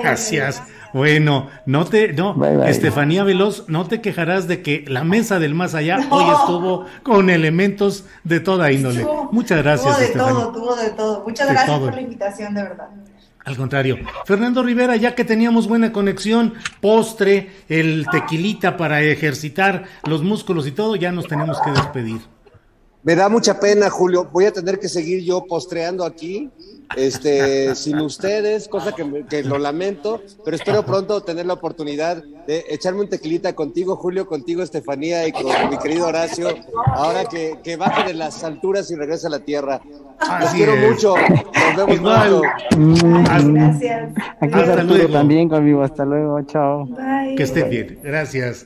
[0.01, 0.61] Gracias.
[0.93, 5.73] Bueno, no te, no, Estefanía Veloz, no te quejarás de que la mesa del más
[5.73, 9.05] allá hoy estuvo con elementos de toda índole.
[9.31, 9.95] Muchas gracias.
[9.95, 11.23] Tuvo de todo, tuvo de todo.
[11.25, 12.89] Muchas gracias por la invitación, de verdad.
[13.47, 13.97] Al contrario.
[14.25, 20.71] Fernando Rivera, ya que teníamos buena conexión, postre, el tequilita para ejercitar los músculos y
[20.71, 22.19] todo, ya nos tenemos que despedir.
[23.03, 24.27] Me da mucha pena, Julio.
[24.31, 26.49] Voy a tener que seguir yo postreando aquí,
[26.95, 32.65] este, sin ustedes, cosa que, que, lo lamento, pero espero pronto tener la oportunidad de
[32.69, 36.49] echarme un tequilita contigo, Julio, contigo, Estefanía, y con mi querido Horacio,
[36.87, 39.81] ahora que, que baje de las alturas y regrese a la tierra.
[40.41, 41.13] Los quiero mucho.
[41.15, 42.41] Nos vemos Igual.
[42.71, 43.23] pronto.
[43.23, 44.11] Gracias.
[44.17, 45.13] Aquí Hasta está Arturo luego.
[45.13, 45.83] también conmigo.
[45.83, 46.41] Hasta luego.
[46.43, 46.85] Chao.
[46.85, 47.35] Bye.
[47.35, 47.99] Que esté bien.
[48.03, 48.65] Gracias.